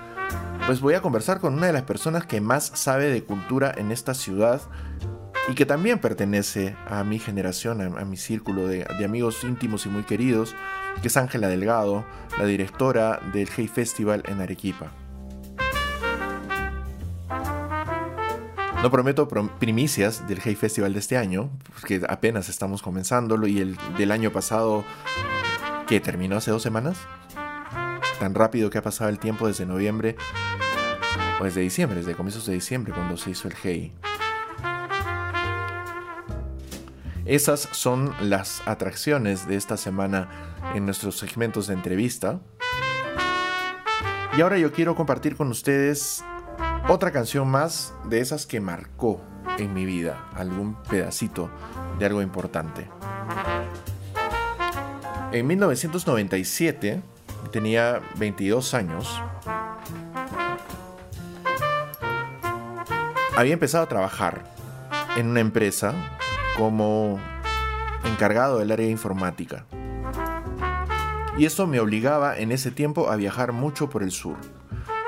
pues 0.65 0.81
voy 0.81 0.95
a 0.95 1.01
conversar 1.01 1.39
con 1.39 1.53
una 1.53 1.67
de 1.67 1.73
las 1.73 1.83
personas 1.83 2.25
que 2.25 2.41
más 2.41 2.71
sabe 2.75 3.09
de 3.09 3.23
cultura 3.23 3.73
en 3.77 3.91
esta 3.91 4.13
ciudad 4.13 4.61
y 5.49 5.55
que 5.55 5.65
también 5.65 5.99
pertenece 5.99 6.75
a 6.87 7.03
mi 7.03 7.19
generación, 7.19 7.81
a, 7.81 8.05
mi 8.05 8.17
círculo 8.17 8.67
de, 8.67 8.85
amigos 9.03 9.43
íntimos 9.43 9.85
y 9.85 9.89
muy 9.89 10.03
queridos, 10.03 10.55
que 11.01 11.07
es 11.07 11.17
Ángela 11.17 11.47
Delgado, 11.47 12.05
la 12.37 12.45
directora 12.45 13.19
del 13.33 13.49
Hey 13.55 13.67
Festival 13.67 14.23
en 14.27 14.41
Arequipa. 14.41 14.91
No 18.81 18.89
prometo 18.89 19.27
primicias 19.59 20.25
del 20.29 20.39
Hey 20.41 20.55
Festival 20.55 20.93
de 20.93 20.99
este 20.99 21.17
año, 21.17 21.49
porque 21.73 22.01
apenas 22.07 22.47
estamos 22.47 22.81
comenzándolo 22.81 23.45
y 23.45 23.59
el 23.59 23.77
del 23.97 24.09
año 24.09 24.31
pasado, 24.31 24.85
que 25.85 25.99
terminó 25.99 26.37
hace 26.37 26.51
dos 26.51 26.63
semanas. 26.63 26.97
Tan 28.21 28.33
rápido 28.33 28.69
que 28.69 28.77
ha 28.77 28.81
pasado 28.81 29.09
el 29.09 29.19
tiempo 29.19 29.47
desde 29.47 29.65
noviembre, 29.65 30.15
o 31.41 31.43
desde 31.43 31.59
diciembre, 31.59 31.99
desde 31.99 32.15
comienzos 32.15 32.45
de 32.45 32.53
diciembre, 32.53 32.93
cuando 32.93 33.17
se 33.17 33.31
hizo 33.31 33.49
el 33.49 33.55
Hey. 33.61 33.93
Esas 37.25 37.67
son 37.73 38.15
las 38.21 38.65
atracciones 38.65 39.45
de 39.45 39.57
esta 39.57 39.75
semana 39.75 40.29
en 40.73 40.85
nuestros 40.85 41.17
segmentos 41.17 41.67
de 41.67 41.73
entrevista. 41.73 42.39
Y 44.37 44.41
ahora 44.41 44.57
yo 44.57 44.71
quiero 44.71 44.95
compartir 44.95 45.35
con 45.35 45.49
ustedes 45.49 46.23
otra 46.87 47.11
canción 47.11 47.47
más 47.47 47.93
de 48.05 48.19
esas 48.19 48.45
que 48.45 48.59
marcó 48.59 49.21
en 49.57 49.73
mi 49.73 49.85
vida 49.85 50.29
algún 50.35 50.75
pedacito 50.83 51.49
de 51.97 52.05
algo 52.05 52.21
importante. 52.21 52.87
En 55.31 55.45
1997 55.45 57.01
tenía 57.51 58.01
22 58.15 58.73
años. 58.73 59.21
Había 63.37 63.53
empezado 63.53 63.83
a 63.83 63.87
trabajar 63.87 64.43
en 65.15 65.27
una 65.27 65.39
empresa 65.39 65.93
como 66.57 67.19
encargado 68.05 68.59
del 68.59 68.71
área 68.71 68.89
informática. 68.89 69.65
Y 71.37 71.45
eso 71.45 71.67
me 71.67 71.79
obligaba 71.79 72.37
en 72.37 72.51
ese 72.51 72.71
tiempo 72.71 73.09
a 73.09 73.15
viajar 73.15 73.53
mucho 73.53 73.89
por 73.89 74.03
el 74.03 74.11
sur. 74.11 74.35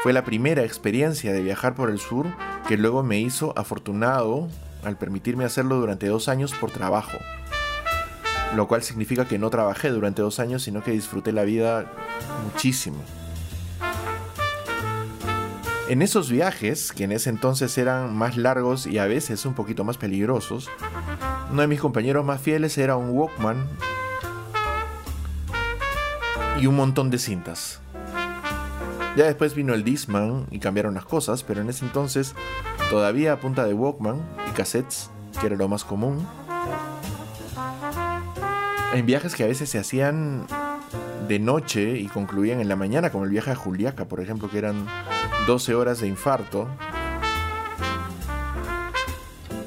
Fue 0.01 0.13
la 0.13 0.24
primera 0.24 0.63
experiencia 0.63 1.31
de 1.31 1.43
viajar 1.43 1.75
por 1.75 1.91
el 1.91 2.00
sur 2.00 2.25
que 2.67 2.75
luego 2.75 3.03
me 3.03 3.20
hizo 3.20 3.53
afortunado 3.55 4.48
al 4.84 4.98
permitirme 4.98 5.46
hacerlo 5.46 5.75
durante 5.79 6.08
dos 6.08 6.27
años 6.27 6.53
por 6.60 6.72
trabajo. 6.72 7.20
Lo 8.55 8.67
cual 8.67 8.81
significa 8.81 9.25
que 9.25 9.38
no 9.38 9.51
trabajé 9.51 9.91
durante 9.91 10.24
dos 10.24 10.39
años, 10.39 10.63
sino 10.63 10.81
que 10.81 10.89
disfruté 10.89 11.31
la 11.31 11.43
vida 11.43 11.86
muchísimo. 12.43 12.98
En 15.88 16.01
esos 16.01 16.31
viajes, 16.31 16.93
que 16.93 17.03
en 17.03 17.12
ese 17.12 17.29
entonces 17.29 17.77
eran 17.77 18.15
más 18.15 18.38
largos 18.38 18.88
y 18.88 18.98
a 18.98 19.05
veces 19.05 19.46
un 19.46 19.53
poquito 19.53 19.84
más 19.84 19.98
peligrosos, 19.98 20.67
uno 21.51 21.62
de 21.62 21.67
mis 21.67 21.79
compañeros 21.79 22.25
más 22.25 22.41
fieles 22.41 22.75
era 22.79 22.96
un 22.96 23.12
Walkman 23.12 23.67
y 26.60 26.65
un 26.65 26.75
montón 26.75 27.12
de 27.12 27.20
cintas. 27.20 27.81
Ya 29.18 29.25
después 29.25 29.56
vino 29.56 29.74
el 29.74 29.84
Disman 29.84 30.48
y 30.51 30.60
cambiaron 30.60 30.94
las 30.94 31.06
cosas, 31.06 31.44
pero 31.44 31.62
en 31.62 31.70
ese 31.70 31.86
entonces 31.86 32.34
todavía 32.89 33.34
a 33.34 33.39
punta 33.39 33.65
de 33.65 33.74
Walkman 33.74 34.21
y 34.50 34.52
cassettes, 34.52 35.10
que 35.39 35.47
era 35.47 35.58
lo 35.58 35.67
más 35.67 35.84
común. 35.84 36.26
En 38.93 39.06
viajes 39.06 39.36
que 39.36 39.43
a 39.43 39.47
veces 39.47 39.69
se 39.69 39.80
hacían 39.80 40.47
de 41.28 41.39
noche 41.39 41.97
y 41.97 42.08
concluían 42.08 42.62
en 42.62 42.69
la 42.69 42.76
mañana, 42.78 43.10
como 43.12 43.26
el 43.26 43.32
viaje 43.32 43.52
a 43.52 43.56
Juliaca, 43.56 44.06
por 44.06 44.21
ejemplo, 44.21 44.50
que 44.50 44.58
eran 44.58 44.86
12 45.45 45.76
horas 45.76 46.00
de 46.00 46.08
infarto 46.08 46.67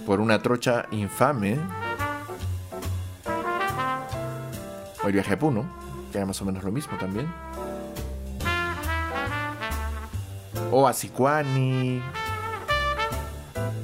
por 0.07 0.21
una 0.21 0.41
trocha 0.41 0.87
infame. 0.91 1.59
O 5.03 5.07
el 5.07 5.13
viaje 5.13 5.35
a 5.35 5.39
Puno, 5.39 5.65
que 6.13 6.19
era 6.19 6.27
más 6.27 6.41
o 6.41 6.45
menos 6.47 6.65
lo 6.65 6.73
mismo 6.73 6.97
también. 6.99 7.27
O 10.77 10.89
a 10.89 10.93
Sicuani, 10.93 12.03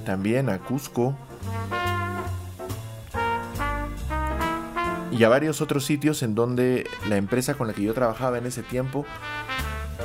también 0.04 0.48
a 0.48 0.58
Cusco 0.58 1.14
y 5.12 5.22
a 5.22 5.28
varios 5.28 5.60
otros 5.60 5.84
sitios 5.84 6.24
en 6.24 6.34
donde 6.34 6.88
la 7.08 7.16
empresa 7.16 7.54
con 7.54 7.68
la 7.68 7.74
que 7.74 7.82
yo 7.82 7.94
trabajaba 7.94 8.38
en 8.38 8.46
ese 8.46 8.64
tiempo 8.64 9.06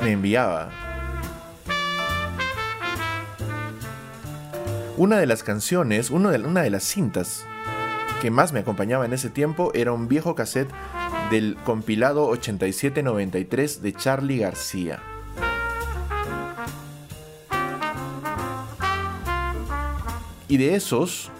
me 0.00 0.12
enviaba. 0.12 0.70
Una 4.96 5.18
de 5.18 5.26
las 5.26 5.42
canciones, 5.42 6.10
una 6.10 6.30
de, 6.30 6.70
las 6.70 6.84
cintas 6.84 7.44
que 8.22 8.30
más 8.30 8.52
me 8.52 8.60
acompañaba 8.60 9.04
en 9.04 9.12
ese 9.12 9.28
tiempo 9.28 9.72
era 9.74 9.92
un 9.92 10.06
viejo 10.06 10.36
cassette 10.36 10.70
del 11.32 11.56
compilado 11.64 12.28
8793 12.28 13.82
de 13.82 13.92
Charlie 13.92 14.38
García. 14.38 15.15
Y 20.48 20.58
de 20.58 20.76
esos, 20.76 21.30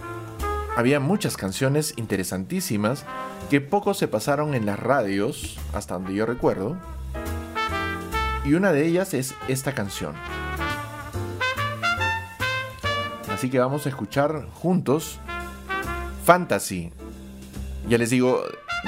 había 0.77 0.99
muchas 0.99 1.37
canciones 1.37 1.95
interesantísimas 1.97 3.05
que 3.49 3.61
poco 3.61 3.95
se 3.95 4.09
pasaron 4.09 4.55
en 4.55 4.67
las 4.67 4.79
radios, 4.79 5.59
hasta 5.73 5.95
donde 5.95 6.15
yo 6.15 6.27
recuerdo. 6.27 6.77
Y 8.45 8.55
una 8.55 8.73
de 8.73 8.87
ellas 8.87 9.15
es 9.15 9.35
esta 9.47 9.75
canción. 9.75 10.15
Así 13.33 13.49
que 13.49 13.59
vamos 13.59 13.87
a 13.87 13.91
escuchar 13.91 14.47
juntos 14.55 15.21
Fantasy. 16.25 16.93
Ya 17.89 17.99
les 17.99 18.11
digo 18.11 18.43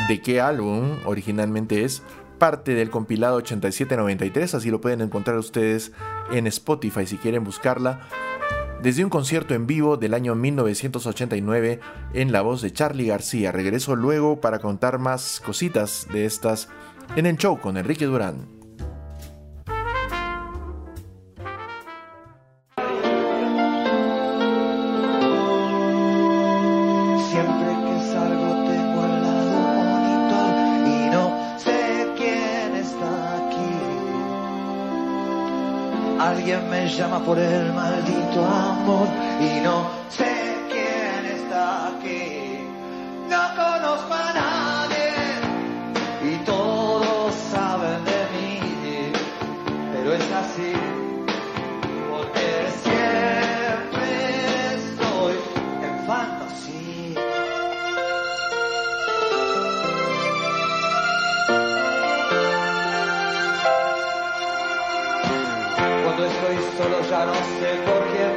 de 0.09 0.21
qué 0.21 0.41
álbum 0.41 0.97
originalmente 1.05 1.85
es. 1.85 2.03
Parte 2.39 2.75
del 2.75 2.91
compilado 2.91 3.37
8793, 3.37 4.55
así 4.55 4.71
lo 4.71 4.81
pueden 4.81 5.01
encontrar 5.01 5.37
ustedes 5.39 5.93
en 6.33 6.47
Spotify 6.47 7.05
si 7.07 7.17
quieren 7.17 7.43
buscarla 7.43 8.09
desde 8.83 9.05
un 9.05 9.11
concierto 9.11 9.55
en 9.55 9.67
vivo 9.67 9.97
del 9.97 10.15
año 10.15 10.35
1989 10.35 11.81
en 12.15 12.33
la 12.33 12.43
voz 12.43 12.63
de 12.63 12.73
Charlie 12.73 13.07
García. 13.07 13.53
Regreso 13.53 13.97
luego 13.97 14.41
para 14.41 14.59
contar 14.59 14.99
más 14.99 15.41
cositas 15.45 16.07
de 16.13 16.25
estas 16.25 16.69
en 17.17 17.27
el 17.27 17.37
show 17.37 17.59
con 17.59 17.77
Enrique 17.77 18.07
Durán. 18.07 18.58
Llama 36.97 37.21
por 37.25 37.39
el 37.39 37.73
maldito 37.73 38.45
amor 38.45 39.09
y 39.41 39.61
no 39.61 39.89
sé 40.11 40.57
quién 40.69 41.27
está 41.27 41.89
aquí. 41.89 42.38
Solo 66.89 67.03
ya 67.03 67.27
no 67.27 67.35
sé 67.61 67.83
por 67.87 68.03
qué 68.13 68.28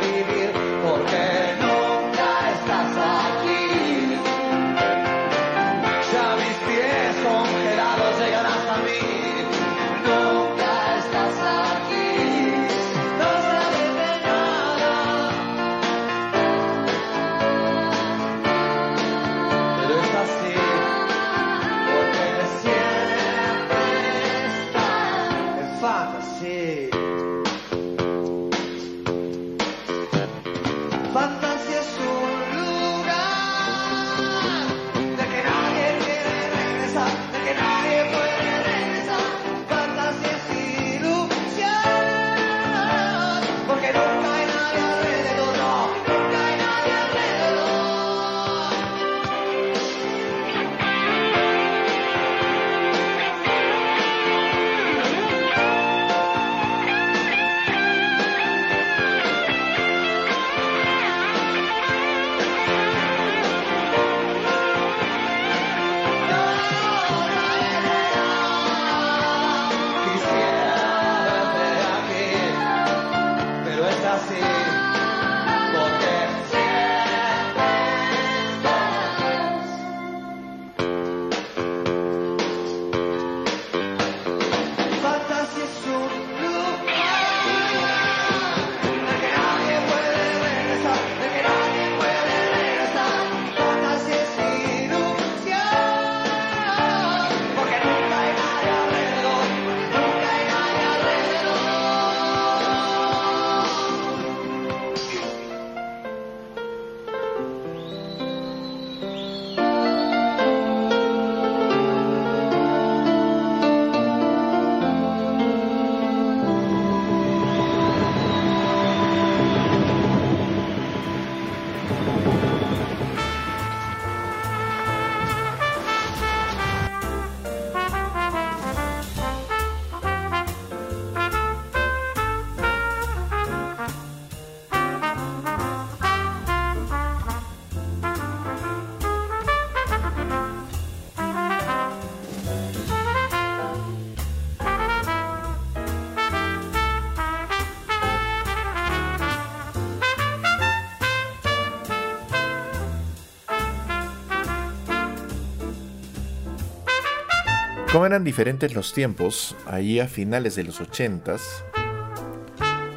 Como 157.91 158.05
eran 158.05 158.23
diferentes 158.23 158.73
los 158.73 158.93
tiempos, 158.93 159.53
ahí 159.67 159.99
a 159.99 160.07
finales 160.07 160.55
de 160.55 160.63
los 160.63 160.79
80s, 160.79 161.41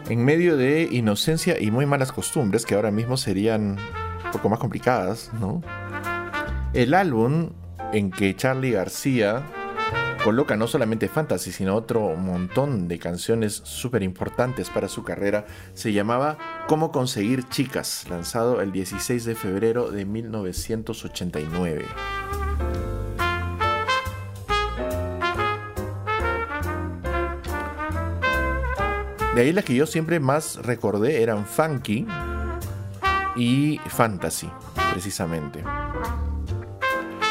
en 0.08 0.24
medio 0.24 0.56
de 0.56 0.82
inocencia 0.82 1.60
y 1.60 1.72
muy 1.72 1.84
malas 1.84 2.12
costumbres 2.12 2.64
que 2.64 2.76
ahora 2.76 2.92
mismo 2.92 3.16
serían 3.16 3.76
un 4.24 4.30
poco 4.30 4.48
más 4.48 4.60
complicadas, 4.60 5.32
¿no? 5.40 5.62
El 6.74 6.94
álbum 6.94 7.50
en 7.92 8.12
que 8.12 8.36
Charlie 8.36 8.70
García 8.70 9.42
coloca 10.22 10.54
no 10.54 10.68
solamente 10.68 11.08
fantasy, 11.08 11.50
sino 11.50 11.74
otro 11.74 12.14
montón 12.14 12.86
de 12.86 13.00
canciones 13.00 13.62
súper 13.64 14.04
importantes 14.04 14.70
para 14.70 14.88
su 14.88 15.02
carrera, 15.02 15.44
se 15.72 15.92
llamaba 15.92 16.38
Cómo 16.68 16.92
conseguir 16.92 17.48
chicas, 17.48 18.06
lanzado 18.08 18.60
el 18.60 18.70
16 18.70 19.24
de 19.24 19.34
febrero 19.34 19.90
de 19.90 20.04
1989. 20.04 21.84
De 29.34 29.40
ahí 29.40 29.52
las 29.52 29.64
que 29.64 29.74
yo 29.74 29.84
siempre 29.86 30.20
más 30.20 30.56
recordé 30.62 31.20
eran 31.20 31.44
Funky 31.44 32.06
y 33.34 33.80
Fantasy, 33.88 34.48
precisamente. 34.92 35.64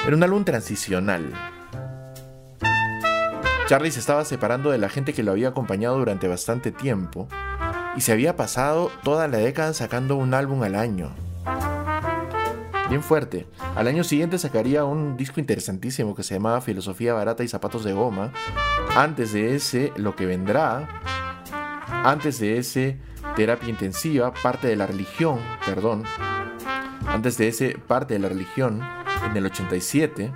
Era 0.05 0.13
un 0.13 0.21
álbum 0.21 0.43
transicional. 0.43 1.31
Charlie 3.67 3.91
se 3.91 4.01
estaba 4.01 4.25
separando 4.25 4.69
de 4.69 4.79
la 4.79 4.89
gente 4.89 5.13
que 5.13 5.23
lo 5.23 5.31
había 5.31 5.47
acompañado 5.47 5.97
durante 5.97 6.27
bastante 6.27 6.73
tiempo 6.73 7.29
y 7.95 8.01
se 8.01 8.11
había 8.11 8.35
pasado 8.35 8.91
toda 9.03 9.29
la 9.29 9.37
década 9.37 9.73
sacando 9.73 10.17
un 10.17 10.33
álbum 10.33 10.61
al 10.63 10.75
año. 10.75 11.15
Bien 12.89 13.01
fuerte. 13.01 13.47
Al 13.77 13.87
año 13.87 14.03
siguiente 14.03 14.37
sacaría 14.37 14.83
un 14.83 15.15
disco 15.15 15.39
interesantísimo 15.39 16.15
que 16.15 16.23
se 16.23 16.33
llamaba 16.33 16.59
Filosofía 16.59 17.13
Barata 17.13 17.45
y 17.45 17.47
Zapatos 17.47 17.85
de 17.85 17.93
Goma. 17.93 18.33
Antes 18.93 19.31
de 19.31 19.55
ese, 19.55 19.93
Lo 19.95 20.17
que 20.17 20.25
vendrá, 20.25 21.01
antes 22.03 22.39
de 22.39 22.57
ese, 22.57 22.97
terapia 23.35 23.69
intensiva, 23.69 24.33
parte 24.33 24.67
de 24.67 24.75
la 24.75 24.85
religión, 24.85 25.39
perdón. 25.65 26.03
Antes 27.07 27.37
de 27.37 27.47
ese, 27.47 27.77
parte 27.77 28.15
de 28.15 28.19
la 28.19 28.29
religión, 28.29 28.81
en 29.25 29.37
el 29.37 29.45
87. 29.45 30.31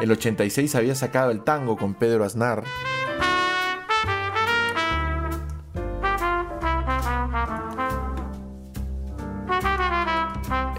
El 0.00 0.10
86 0.12 0.74
había 0.76 0.94
sacado 0.94 1.30
el 1.30 1.42
tango 1.42 1.76
con 1.76 1.94
Pedro 1.94 2.24
Aznar. 2.24 2.62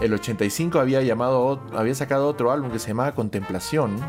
El 0.00 0.14
85 0.14 0.80
había, 0.80 1.02
llamado, 1.02 1.62
había 1.74 1.94
sacado 1.94 2.26
otro 2.26 2.50
álbum 2.50 2.72
que 2.72 2.80
se 2.80 2.88
llamaba 2.88 3.14
Contemplación 3.14 4.00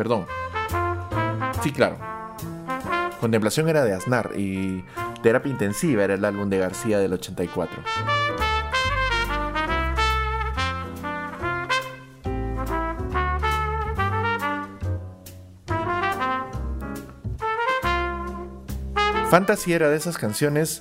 perdón. 0.00 0.26
Sí, 1.62 1.72
claro. 1.72 1.98
Contemplación 3.20 3.68
era 3.68 3.84
de 3.84 3.92
Aznar 3.92 4.30
y 4.34 4.82
Terapia 5.22 5.52
Intensiva 5.52 6.04
era 6.04 6.14
el 6.14 6.24
álbum 6.24 6.48
de 6.48 6.56
García 6.56 6.98
del 6.98 7.12
84. 7.12 7.82
Fantasy 19.28 19.74
era 19.74 19.90
de 19.90 19.96
esas 19.98 20.16
canciones 20.16 20.80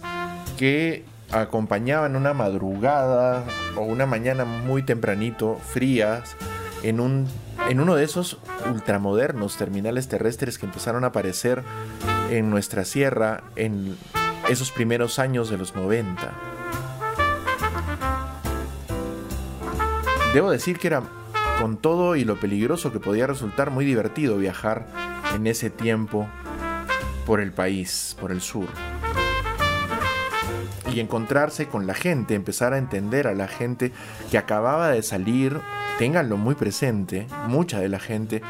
que 0.57 1.03
acompañaban 1.29 2.15
una 2.15 2.33
madrugada 2.33 3.43
o 3.75 3.81
una 3.81 4.05
mañana 4.05 4.45
muy 4.45 4.81
tempranito, 4.81 5.57
frías, 5.57 6.37
en 6.83 6.99
un 6.99 7.27
en 7.69 7.79
uno 7.79 7.95
de 7.95 8.03
esos 8.03 8.39
ultramodernos 8.71 9.57
terminales 9.57 10.07
terrestres 10.07 10.57
que 10.57 10.65
empezaron 10.65 11.03
a 11.03 11.07
aparecer 11.07 11.63
en 12.31 12.49
nuestra 12.49 12.83
sierra 12.83 13.43
en 13.55 13.95
esos 14.49 14.71
primeros 14.71 15.19
años 15.19 15.49
de 15.49 15.57
los 15.57 15.75
90. 15.75 16.31
Debo 20.33 20.49
decir 20.49 20.79
que 20.79 20.87
era 20.87 21.03
con 21.59 21.77
todo 21.77 22.15
y 22.15 22.23
lo 22.23 22.39
peligroso 22.39 22.91
que 22.91 22.99
podía 22.99 23.27
resultar 23.27 23.69
muy 23.69 23.85
divertido 23.85 24.37
viajar 24.37 24.87
en 25.35 25.45
ese 25.45 25.69
tiempo 25.69 26.27
por 27.25 27.41
el 27.41 27.51
país, 27.51 28.15
por 28.19 28.31
el 28.31 28.41
sur. 28.41 28.67
Encontrarse 30.99 31.67
con 31.67 31.87
la 31.87 31.93
gente, 31.93 32.35
empezar 32.35 32.73
a 32.73 32.77
entender 32.77 33.27
a 33.27 33.33
la 33.33 33.47
gente 33.47 33.91
que 34.29 34.37
acababa 34.37 34.89
de 34.89 35.01
salir 35.03 35.61
Ténganlo 35.99 36.37
muy 36.37 36.55
presente, 36.55 37.27
mucha 37.49 37.81
de 37.81 37.89
la 37.89 37.99
gente 37.99 38.41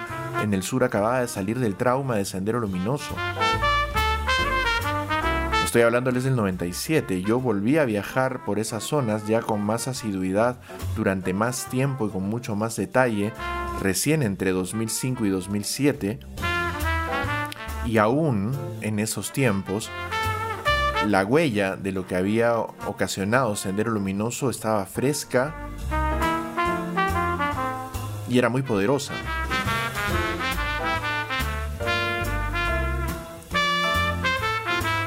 en 0.43 0.53
el 0.53 0.61
sur 0.61 0.83
acababa 0.83 1.21
de 1.21 1.27
salir 1.27 1.57
del 1.57 1.73
trauma 1.73 2.15
de 2.15 2.23
Sendero 2.23 2.59
Luminoso. 2.59 3.15
Estoy 5.65 5.81
hablándoles 5.81 6.25
del 6.25 6.35
97. 6.35 7.23
Yo 7.23 7.39
volví 7.39 7.79
a 7.79 7.85
viajar 7.85 8.45
por 8.45 8.59
esas 8.59 8.83
zonas 8.83 9.25
ya 9.25 9.41
con 9.41 9.61
más 9.61 9.87
asiduidad, 9.87 10.59
durante 10.95 11.33
más 11.33 11.65
tiempo 11.71 12.05
y 12.05 12.11
con 12.11 12.21
mucho 12.29 12.55
más 12.55 12.75
detalle, 12.75 13.33
recién 13.81 14.21
entre 14.21 14.51
2005 14.51 15.25
y 15.25 15.29
2007. 15.29 16.19
Y 17.87 17.97
aún 17.97 18.51
en 18.81 18.99
esos 18.99 19.33
tiempos, 19.33 19.89
la 21.07 21.25
huella 21.25 21.75
de 21.75 21.91
lo 21.91 22.05
que 22.05 22.15
había 22.15 22.57
ocasionado 22.57 23.55
Sendero 23.55 23.91
Luminoso 23.91 24.49
estaba 24.49 24.85
fresca 24.85 25.55
y 28.29 28.37
era 28.37 28.49
muy 28.49 28.61
poderosa. 28.61 29.13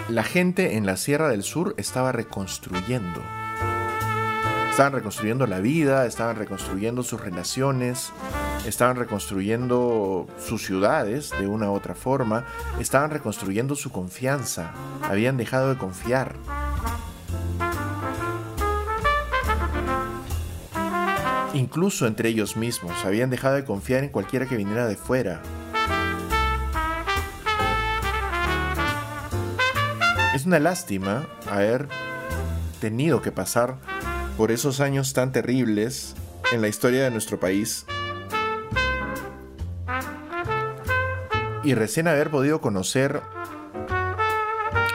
La 0.09 0.25
gente 0.25 0.77
en 0.77 0.85
la 0.85 0.97
Sierra 0.97 1.29
del 1.29 1.43
Sur 1.43 1.75
estaba 1.79 2.13
reconstruyendo. 2.13 3.23
Estaban 4.73 4.95
reconstruyendo 4.95 5.47
la 5.47 5.61
vida, 5.61 6.07
estaban 6.07 6.37
reconstruyendo 6.37 7.03
sus 7.03 7.21
relaciones, 7.21 8.11
estaban 8.67 8.97
reconstruyendo 8.97 10.27
sus 10.39 10.65
ciudades 10.65 11.31
de 11.39 11.47
una 11.47 11.71
u 11.71 11.75
otra 11.75 11.95
forma, 11.95 12.47
estaban 12.81 13.11
reconstruyendo 13.11 13.77
su 13.77 13.93
confianza, 13.93 14.73
habían 15.03 15.37
dejado 15.37 15.69
de 15.69 15.77
confiar. 15.77 16.37
Incluso 21.53 22.07
entre 22.07 22.31
ellos 22.31 22.57
mismos 22.57 23.05
habían 23.05 23.29
dejado 23.29 23.57
de 23.57 23.67
confiar 23.67 24.05
en 24.05 24.09
cualquiera 24.09 24.47
que 24.47 24.57
viniera 24.57 24.87
de 24.87 24.97
fuera. 24.97 25.43
Es 30.35 30.47
una 30.47 30.59
lástima 30.59 31.27
haber 31.51 31.89
tenido 32.81 33.21
que 33.21 33.33
pasar 33.33 33.92
por 34.37 34.51
esos 34.51 34.81
años 34.81 35.13
tan 35.13 35.33
terribles 35.33 36.15
en 36.53 36.61
la 36.63 36.69
historia 36.69 37.05
de 37.05 37.11
nuestro 37.11 37.39
país 37.39 37.87
y 41.65 41.75
recién 41.75 42.09
haber 42.09 42.31
podido 42.31 42.61
conocer 42.61 43.23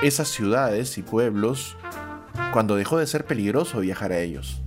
esas 0.03 0.27
ciudades 0.27 0.97
y 0.97 1.01
pueblos 1.01 1.77
cuando 2.51 2.75
dejó 2.75 2.97
de 2.97 3.07
ser 3.07 3.25
peligroso 3.25 3.79
viajar 3.79 4.11
a 4.11 4.19
ellos. 4.19 4.61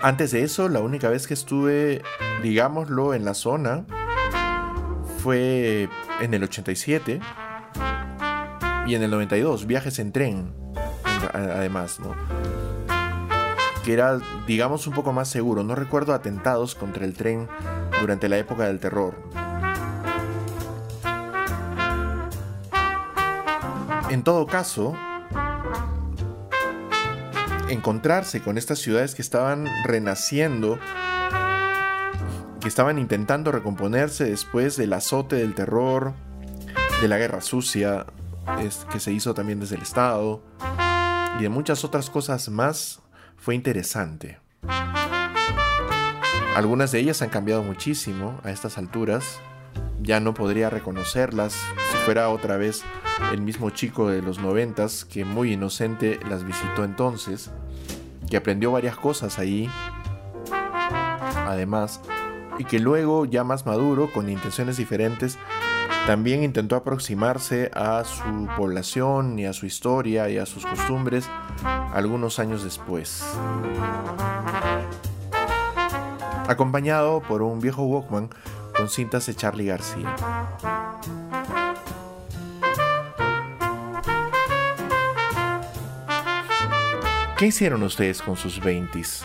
Antes 0.00 0.30
de 0.30 0.42
eso, 0.42 0.68
la 0.68 0.80
única 0.80 1.08
vez 1.08 1.26
que 1.26 1.34
estuve, 1.34 2.02
digámoslo, 2.42 3.14
en 3.14 3.24
la 3.24 3.34
zona 3.34 3.84
fue 5.22 5.88
en 6.20 6.34
el 6.34 6.44
87 6.44 7.20
y 8.86 8.94
en 8.94 9.02
el 9.02 9.10
92, 9.10 9.66
viajes 9.66 9.98
en 9.98 10.12
tren, 10.12 10.54
además. 11.32 11.98
Que 13.84 13.92
era, 13.92 14.20
digamos, 14.46 14.86
un 14.86 14.94
poco 14.94 15.12
más 15.12 15.28
seguro. 15.28 15.62
No 15.64 15.74
recuerdo 15.74 16.14
atentados 16.14 16.74
contra 16.74 17.04
el 17.04 17.14
tren 17.14 17.48
durante 18.00 18.28
la 18.28 18.38
época 18.38 18.64
del 18.64 18.80
terror. 18.80 19.14
En 24.10 24.22
todo 24.22 24.46
caso, 24.46 24.94
encontrarse 27.68 28.40
con 28.40 28.56
estas 28.56 28.78
ciudades 28.78 29.14
que 29.14 29.22
estaban 29.22 29.66
renaciendo, 29.84 30.78
que 32.60 32.68
estaban 32.68 32.98
intentando 32.98 33.52
recomponerse 33.52 34.24
después 34.24 34.76
del 34.76 34.94
azote 34.94 35.36
del 35.36 35.54
terror, 35.54 36.14
de 37.02 37.08
la 37.08 37.18
guerra 37.18 37.40
sucia 37.40 38.06
que 38.90 38.98
se 38.98 39.12
hizo 39.12 39.34
también 39.34 39.60
desde 39.60 39.76
el 39.76 39.82
Estado 39.82 40.42
y 41.38 41.42
de 41.42 41.48
muchas 41.48 41.84
otras 41.84 42.10
cosas 42.10 42.48
más, 42.48 43.00
fue 43.36 43.54
interesante. 43.54 44.38
Algunas 46.56 46.90
de 46.90 46.98
ellas 46.98 47.22
han 47.22 47.28
cambiado 47.28 47.62
muchísimo 47.62 48.40
a 48.42 48.50
estas 48.50 48.78
alturas. 48.78 49.40
Ya 50.00 50.18
no 50.18 50.34
podría 50.34 50.70
reconocerlas 50.70 51.52
si 51.52 51.96
fuera 52.04 52.28
otra 52.30 52.56
vez 52.56 52.82
el 53.32 53.40
mismo 53.40 53.70
chico 53.70 54.08
de 54.08 54.22
los 54.22 54.40
noventas 54.40 55.04
que 55.04 55.24
muy 55.24 55.52
inocente 55.52 56.18
las 56.28 56.44
visitó 56.44 56.84
entonces. 56.84 57.50
que 58.28 58.36
aprendió 58.36 58.72
varias 58.72 58.94
cosas 58.94 59.38
ahí, 59.38 59.70
además, 61.46 62.02
y 62.58 62.64
que 62.64 62.78
luego, 62.78 63.24
ya 63.24 63.42
más 63.42 63.64
maduro, 63.64 64.12
con 64.12 64.28
intenciones 64.28 64.76
diferentes, 64.76 65.38
también 66.08 66.42
intentó 66.42 66.74
aproximarse 66.74 67.70
a 67.74 68.02
su 68.02 68.48
población 68.56 69.38
y 69.38 69.44
a 69.44 69.52
su 69.52 69.66
historia 69.66 70.30
y 70.30 70.38
a 70.38 70.46
sus 70.46 70.64
costumbres 70.64 71.28
algunos 71.92 72.38
años 72.38 72.64
después. 72.64 73.22
Acompañado 76.48 77.20
por 77.20 77.42
un 77.42 77.60
viejo 77.60 77.82
Walkman 77.82 78.30
con 78.74 78.88
cintas 78.88 79.26
de 79.26 79.34
Charlie 79.34 79.66
García. 79.66 80.16
¿Qué 87.36 87.48
hicieron 87.48 87.82
ustedes 87.82 88.22
con 88.22 88.38
sus 88.38 88.62
20s? 88.62 89.24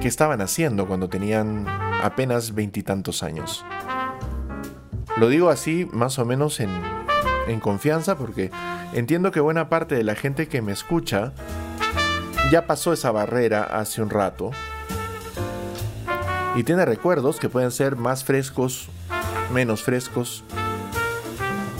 ¿Qué 0.00 0.08
estaban 0.08 0.40
haciendo 0.40 0.86
cuando 0.86 1.10
tenían 1.10 1.68
apenas 2.02 2.54
veintitantos 2.54 3.22
años? 3.22 3.62
Lo 5.22 5.28
digo 5.28 5.50
así 5.50 5.88
más 5.92 6.18
o 6.18 6.24
menos 6.24 6.58
en, 6.58 6.68
en 7.46 7.60
confianza 7.60 8.18
porque 8.18 8.50
entiendo 8.92 9.30
que 9.30 9.38
buena 9.38 9.68
parte 9.68 9.94
de 9.94 10.02
la 10.02 10.16
gente 10.16 10.48
que 10.48 10.62
me 10.62 10.72
escucha 10.72 11.32
ya 12.50 12.66
pasó 12.66 12.92
esa 12.92 13.12
barrera 13.12 13.62
hace 13.62 14.02
un 14.02 14.10
rato 14.10 14.50
y 16.56 16.64
tiene 16.64 16.84
recuerdos 16.84 17.38
que 17.38 17.48
pueden 17.48 17.70
ser 17.70 17.94
más 17.94 18.24
frescos, 18.24 18.88
menos 19.52 19.84
frescos, 19.84 20.42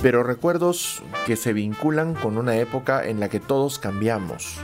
pero 0.03 0.23
recuerdos 0.23 1.03
que 1.27 1.35
se 1.35 1.53
vinculan 1.53 2.15
con 2.15 2.39
una 2.39 2.55
época 2.59 3.05
en 3.05 3.19
la 3.19 3.29
que 3.29 3.41
todos 3.41 3.81
cambiamos. 3.81 4.57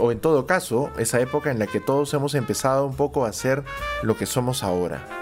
o 0.00 0.10
en 0.10 0.18
todo 0.18 0.46
caso, 0.46 0.90
esa 0.98 1.20
época 1.20 1.52
en 1.52 1.60
la 1.60 1.68
que 1.68 1.78
todos 1.78 2.12
hemos 2.12 2.34
empezado 2.34 2.86
un 2.86 2.96
poco 2.96 3.24
a 3.24 3.32
ser 3.32 3.62
lo 4.02 4.16
que 4.16 4.26
somos 4.26 4.64
ahora. 4.64 5.17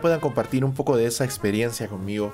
Puedan 0.00 0.20
compartir 0.20 0.64
un 0.64 0.74
poco 0.74 0.96
de 0.96 1.06
esa 1.06 1.24
experiencia 1.24 1.88
conmigo 1.88 2.32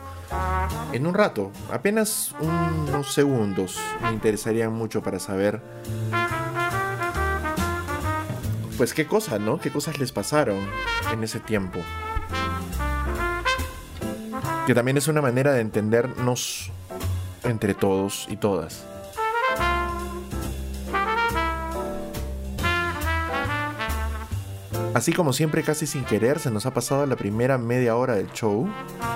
en 0.93 1.07
un 1.07 1.14
rato, 1.14 1.53
apenas 1.73 2.35
unos 2.40 3.14
segundos. 3.14 3.79
Me 4.03 4.11
interesarían 4.11 4.73
mucho 4.73 5.03
para 5.03 5.19
saber, 5.21 5.62
pues 8.77 8.93
qué 8.93 9.07
cosas, 9.07 9.40
¿no? 9.40 9.59
¿Qué 9.61 9.71
cosas 9.71 9.99
les 9.99 10.12
pasaron 10.12 10.59
en 11.12 11.23
ese 11.23 11.40
tiempo? 11.40 11.79
Que 14.67 14.75
también 14.75 14.97
es 14.97 15.09
una 15.09 15.23
manera 15.23 15.53
de 15.53 15.61
entendernos 15.61 16.71
entre 17.45 17.75
todos 17.75 18.27
y 18.29 18.37
todas. 18.37 18.85
Así 24.94 25.12
como 25.12 25.33
siempre, 25.33 25.64
casi 25.64 25.88
sin 25.88 26.04
querer, 26.04 26.38
se 26.38 26.52
nos 26.52 26.66
ha 26.66 26.72
pasado 26.72 27.04
la 27.04 27.16
primera 27.16 27.59
media 27.59 27.96
hora 27.96 28.14
del 28.14 28.30
show. 28.30 28.68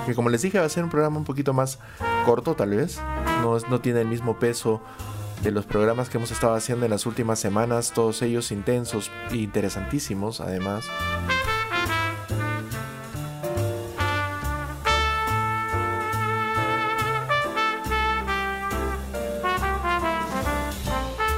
Que 0.06 0.14
como 0.16 0.28
les 0.28 0.42
dije, 0.42 0.58
va 0.58 0.66
a 0.66 0.68
ser 0.68 0.82
un 0.82 0.90
programa 0.90 1.18
un 1.18 1.24
poquito 1.24 1.52
más 1.52 1.78
corto, 2.26 2.56
tal 2.56 2.70
vez. 2.70 3.00
No, 3.42 3.80
tiene 3.80 4.00
el 4.00 4.08
mismo 4.08 4.40
peso 4.40 4.80
de 5.40 5.52
los 5.52 5.66
programas 5.66 6.08
que 6.08 6.18
hemos 6.18 6.32
estado 6.32 6.54
haciendo 6.54 6.84
en 6.84 6.90
las 6.90 7.06
últimas 7.06 7.38
semanas, 7.38 7.92
todos 7.92 8.22
ellos 8.22 8.50
intensos 8.50 9.12
e 9.30 9.36
interesantísimos, 9.36 10.40
además. 10.40 10.84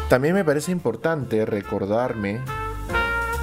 También 0.09 0.33
me 0.33 0.45
parece 0.47 0.73
importante 0.73 1.45
recordarme 1.45 2.41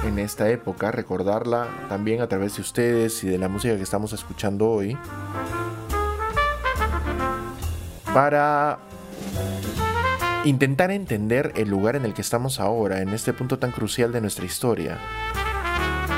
en 0.04 0.18
esta 0.18 0.48
época, 0.48 0.90
recordarla 0.90 1.66
también 1.88 2.20
a 2.20 2.28
través 2.28 2.56
de 2.56 2.62
ustedes 2.62 3.22
y 3.24 3.28
de 3.28 3.38
la 3.38 3.48
música 3.48 3.76
que 3.76 3.82
estamos 3.82 4.12
escuchando 4.12 4.70
hoy, 4.70 4.96
para 8.12 8.78
intentar 10.44 10.90
entender 10.90 11.52
el 11.56 11.68
lugar 11.68 11.96
en 11.96 12.04
el 12.04 12.14
que 12.14 12.22
estamos 12.22 12.60
ahora, 12.60 13.02
en 13.02 13.10
este 13.10 13.32
punto 13.32 13.58
tan 13.58 13.70
crucial 13.70 14.12
de 14.12 14.20
nuestra 14.20 14.44
historia. 14.44 14.98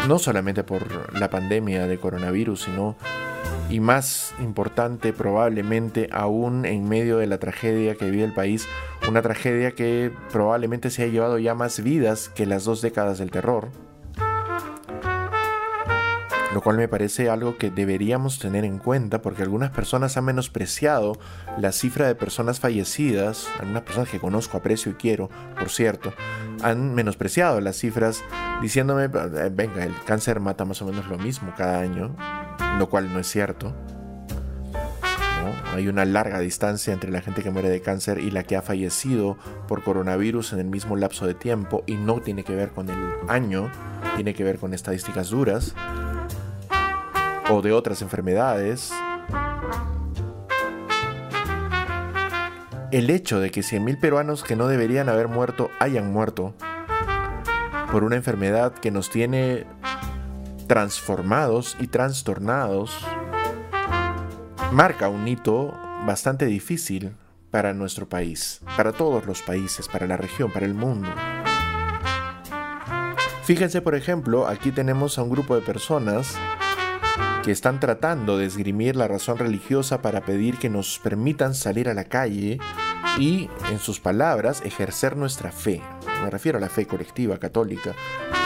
No 0.08 0.18
solamente 0.18 0.62
por 0.62 1.18
la 1.18 1.28
pandemia 1.28 1.86
de 1.86 1.98
coronavirus, 1.98 2.62
sino, 2.62 2.96
y 3.70 3.80
más 3.80 4.34
importante 4.40 5.12
probablemente, 5.12 6.08
aún 6.12 6.66
en 6.66 6.88
medio 6.88 7.18
de 7.18 7.26
la 7.26 7.38
tragedia 7.38 7.94
que 7.94 8.10
vive 8.10 8.24
el 8.24 8.34
país, 8.34 8.66
una 9.08 9.22
tragedia 9.22 9.72
que 9.72 10.12
probablemente 10.32 10.90
se 10.90 11.04
ha 11.04 11.06
llevado 11.06 11.38
ya 11.38 11.54
más 11.54 11.82
vidas 11.82 12.28
que 12.28 12.46
las 12.46 12.64
dos 12.64 12.82
décadas 12.82 13.18
del 13.18 13.30
terror. 13.30 13.68
Lo 16.52 16.62
cual 16.62 16.76
me 16.76 16.88
parece 16.88 17.30
algo 17.30 17.56
que 17.58 17.70
deberíamos 17.70 18.40
tener 18.40 18.64
en 18.64 18.78
cuenta 18.78 19.22
porque 19.22 19.42
algunas 19.42 19.70
personas 19.70 20.16
han 20.16 20.24
menospreciado 20.24 21.18
la 21.58 21.70
cifra 21.70 22.08
de 22.08 22.16
personas 22.16 22.58
fallecidas, 22.58 23.48
algunas 23.60 23.82
personas 23.82 24.08
que 24.08 24.18
conozco, 24.18 24.56
aprecio 24.56 24.90
y 24.90 24.94
quiero, 24.94 25.30
por 25.56 25.70
cierto, 25.70 26.12
han 26.62 26.94
menospreciado 26.94 27.60
las 27.60 27.76
cifras 27.76 28.24
diciéndome, 28.60 29.04
eh, 29.04 29.50
venga, 29.52 29.84
el 29.84 29.94
cáncer 30.04 30.40
mata 30.40 30.64
más 30.64 30.82
o 30.82 30.86
menos 30.86 31.06
lo 31.06 31.18
mismo 31.18 31.52
cada 31.56 31.80
año, 31.80 32.16
lo 32.78 32.88
cual 32.88 33.12
no 33.12 33.20
es 33.20 33.28
cierto. 33.28 33.72
Hay 35.72 35.86
una 35.86 36.04
larga 36.04 36.40
distancia 36.40 36.92
entre 36.92 37.12
la 37.12 37.20
gente 37.20 37.42
que 37.42 37.50
muere 37.50 37.70
de 37.70 37.80
cáncer 37.80 38.18
y 38.18 38.32
la 38.32 38.42
que 38.42 38.56
ha 38.56 38.62
fallecido 38.62 39.38
por 39.68 39.84
coronavirus 39.84 40.52
en 40.52 40.58
el 40.58 40.66
mismo 40.66 40.96
lapso 40.96 41.26
de 41.26 41.34
tiempo 41.34 41.84
y 41.86 41.94
no 41.94 42.20
tiene 42.20 42.42
que 42.42 42.56
ver 42.56 42.70
con 42.70 42.90
el 42.90 42.98
año, 43.28 43.70
tiene 44.16 44.34
que 44.34 44.42
ver 44.42 44.58
con 44.58 44.74
estadísticas 44.74 45.30
duras 45.30 45.74
o 47.50 47.62
de 47.62 47.72
otras 47.72 48.00
enfermedades. 48.02 48.92
El 52.90 53.10
hecho 53.10 53.40
de 53.40 53.50
que 53.50 53.60
100.000 53.60 54.00
peruanos 54.00 54.42
que 54.42 54.56
no 54.56 54.66
deberían 54.66 55.08
haber 55.08 55.28
muerto 55.28 55.70
hayan 55.78 56.12
muerto 56.12 56.54
por 57.92 58.04
una 58.04 58.16
enfermedad 58.16 58.72
que 58.72 58.90
nos 58.90 59.10
tiene 59.10 59.66
transformados 60.66 61.76
y 61.80 61.88
trastornados 61.88 62.96
marca 64.72 65.08
un 65.08 65.26
hito 65.26 65.76
bastante 66.06 66.46
difícil 66.46 67.12
para 67.50 67.74
nuestro 67.74 68.08
país, 68.08 68.60
para 68.76 68.92
todos 68.92 69.26
los 69.26 69.42
países, 69.42 69.88
para 69.88 70.06
la 70.06 70.16
región, 70.16 70.52
para 70.52 70.66
el 70.66 70.74
mundo. 70.74 71.08
Fíjense, 73.42 73.82
por 73.82 73.96
ejemplo, 73.96 74.46
aquí 74.46 74.70
tenemos 74.70 75.18
a 75.18 75.24
un 75.24 75.30
grupo 75.30 75.56
de 75.56 75.62
personas 75.62 76.36
que 77.42 77.50
están 77.50 77.80
tratando 77.80 78.38
de 78.38 78.46
esgrimir 78.46 78.96
la 78.96 79.08
razón 79.08 79.38
religiosa 79.38 80.02
para 80.02 80.22
pedir 80.22 80.58
que 80.58 80.68
nos 80.68 80.98
permitan 80.98 81.54
salir 81.54 81.88
a 81.88 81.94
la 81.94 82.04
calle 82.04 82.58
y, 83.18 83.48
en 83.70 83.78
sus 83.78 84.00
palabras, 84.00 84.62
ejercer 84.64 85.16
nuestra 85.16 85.52
fe. 85.52 85.82
Me 86.22 86.30
refiero 86.30 86.58
a 86.58 86.60
la 86.60 86.68
fe 86.68 86.86
colectiva 86.86 87.38
católica, 87.38 87.94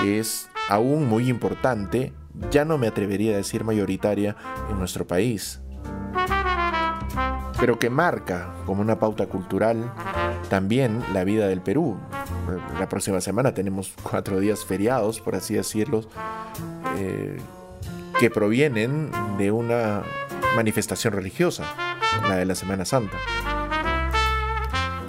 que 0.00 0.20
es 0.20 0.48
aún 0.68 1.08
muy 1.08 1.28
importante, 1.28 2.12
ya 2.50 2.64
no 2.64 2.78
me 2.78 2.86
atrevería 2.86 3.34
a 3.34 3.38
decir 3.38 3.64
mayoritaria 3.64 4.36
en 4.70 4.78
nuestro 4.78 5.06
país 5.06 5.60
pero 7.64 7.78
que 7.78 7.88
marca 7.88 8.52
como 8.66 8.82
una 8.82 8.98
pauta 8.98 9.26
cultural 9.26 9.90
también 10.50 11.02
la 11.14 11.24
vida 11.24 11.48
del 11.48 11.62
Perú. 11.62 11.98
La 12.78 12.90
próxima 12.90 13.22
semana 13.22 13.54
tenemos 13.54 13.94
cuatro 14.02 14.38
días 14.38 14.66
feriados, 14.66 15.18
por 15.20 15.34
así 15.34 15.54
decirlo, 15.54 16.02
eh, 16.98 17.38
que 18.24 18.30
provienen 18.30 19.10
de 19.36 19.52
una 19.52 20.02
manifestación 20.56 21.12
religiosa, 21.12 21.64
la 22.26 22.36
de 22.36 22.46
la 22.46 22.54
Semana 22.54 22.86
Santa, 22.86 23.18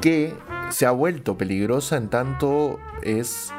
que 0.01 0.33
se 0.69 0.85
ha 0.85 0.91
vuelto 0.91 1.37
peligrosa 1.37 1.95
en 1.95 2.09
tanto 2.09 2.77
es 3.03 3.53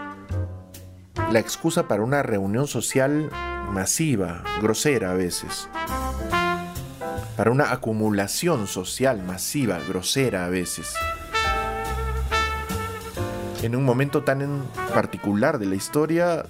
la 1.33 1.39
excusa 1.39 1.89
para 1.89 2.03
una 2.03 2.23
reunión 2.23 2.67
social 2.67 3.31
masiva, 3.73 4.45
grosera 4.61 5.13
a 5.13 5.15
veces 5.15 5.71
para 7.39 7.51
una 7.51 7.73
acumulación 7.73 8.67
social 8.67 9.23
masiva, 9.23 9.79
grosera 9.89 10.45
a 10.45 10.51
veces. 10.51 10.93
En 13.63 13.75
un 13.75 13.87
momento 13.87 14.23
tan 14.23 14.67
particular 14.93 15.59
de 15.59 15.65
la 15.65 15.77
historia, 15.77 16.45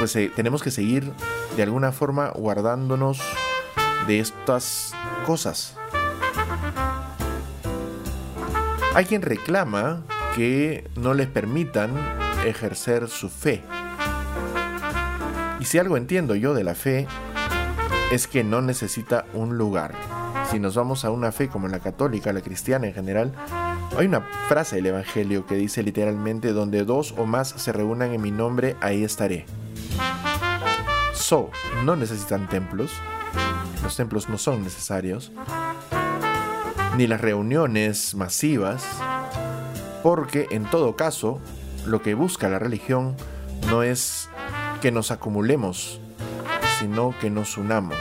pues 0.00 0.16
eh, 0.16 0.32
tenemos 0.34 0.64
que 0.64 0.72
seguir 0.72 1.12
de 1.56 1.62
alguna 1.62 1.92
forma 1.92 2.30
guardándonos 2.30 3.20
de 4.06 4.20
estas 4.20 4.94
cosas. 5.26 5.74
Hay 8.94 9.06
quien 9.06 9.22
reclama 9.22 10.02
que 10.34 10.90
no 10.96 11.14
les 11.14 11.28
permitan 11.28 11.90
ejercer 12.44 13.08
su 13.08 13.28
fe. 13.28 13.62
Y 15.60 15.64
si 15.64 15.78
algo 15.78 15.96
entiendo 15.96 16.34
yo 16.34 16.54
de 16.54 16.64
la 16.64 16.74
fe, 16.74 17.06
es 18.10 18.26
que 18.26 18.44
no 18.44 18.60
necesita 18.60 19.24
un 19.32 19.56
lugar. 19.56 19.94
si 20.50 20.58
nos 20.58 20.74
vamos 20.74 21.06
a 21.06 21.10
una 21.10 21.32
fe 21.32 21.48
como 21.48 21.68
la 21.68 21.78
católica, 21.78 22.32
la 22.32 22.42
cristiana 22.42 22.86
en 22.86 22.92
general, 22.92 23.32
hay 23.96 24.06
una 24.06 24.20
frase 24.48 24.76
del 24.76 24.86
Evangelio 24.86 25.46
que 25.46 25.54
dice 25.54 25.82
literalmente, 25.82 26.52
donde 26.52 26.84
dos 26.84 27.14
o 27.16 27.24
más 27.24 27.48
se 27.48 27.72
reúnan 27.72 28.12
en 28.12 28.20
mi 28.20 28.30
nombre, 28.30 28.76
ahí 28.82 29.04
estaré. 29.04 29.46
No 31.84 31.94
necesitan 31.94 32.48
templos, 32.48 32.90
los 33.82 33.96
templos 33.96 34.28
no 34.28 34.38
son 34.38 34.64
necesarios, 34.64 35.30
ni 36.96 37.06
las 37.06 37.20
reuniones 37.20 38.14
masivas, 38.16 38.84
porque 40.02 40.48
en 40.50 40.64
todo 40.64 40.96
caso, 40.96 41.40
lo 41.86 42.02
que 42.02 42.14
busca 42.14 42.48
la 42.48 42.58
religión 42.58 43.16
no 43.68 43.82
es 43.84 44.28
que 44.82 44.90
nos 44.90 45.10
acumulemos, 45.10 46.00
sino 46.80 47.14
que 47.20 47.30
nos 47.30 47.56
unamos. 47.56 47.98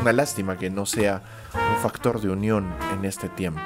Una 0.00 0.12
lástima 0.12 0.56
que 0.56 0.70
no 0.70 0.86
sea 0.86 1.22
un 1.52 1.82
factor 1.82 2.20
de 2.20 2.30
unión 2.30 2.74
en 2.94 3.04
este 3.04 3.28
tiempo. 3.28 3.60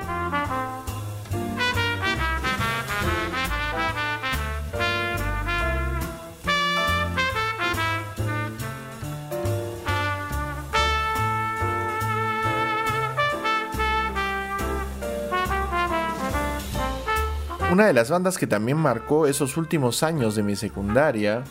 De 17.90 17.94
las 17.94 18.08
bandas 18.08 18.38
que 18.38 18.46
también 18.46 18.78
marcó 18.78 19.26
esos 19.26 19.56
últimos 19.56 20.04
años 20.04 20.36
de 20.36 20.44
mi 20.44 20.54
secundaria 20.54 21.42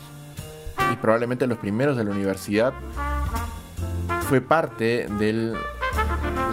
y 0.94 0.96
probablemente 0.96 1.48
los 1.48 1.58
primeros 1.58 1.98
de 1.98 2.06
la 2.06 2.12
universidad 2.12 2.72
fue 4.22 4.40
parte 4.40 5.10
de 5.20 5.54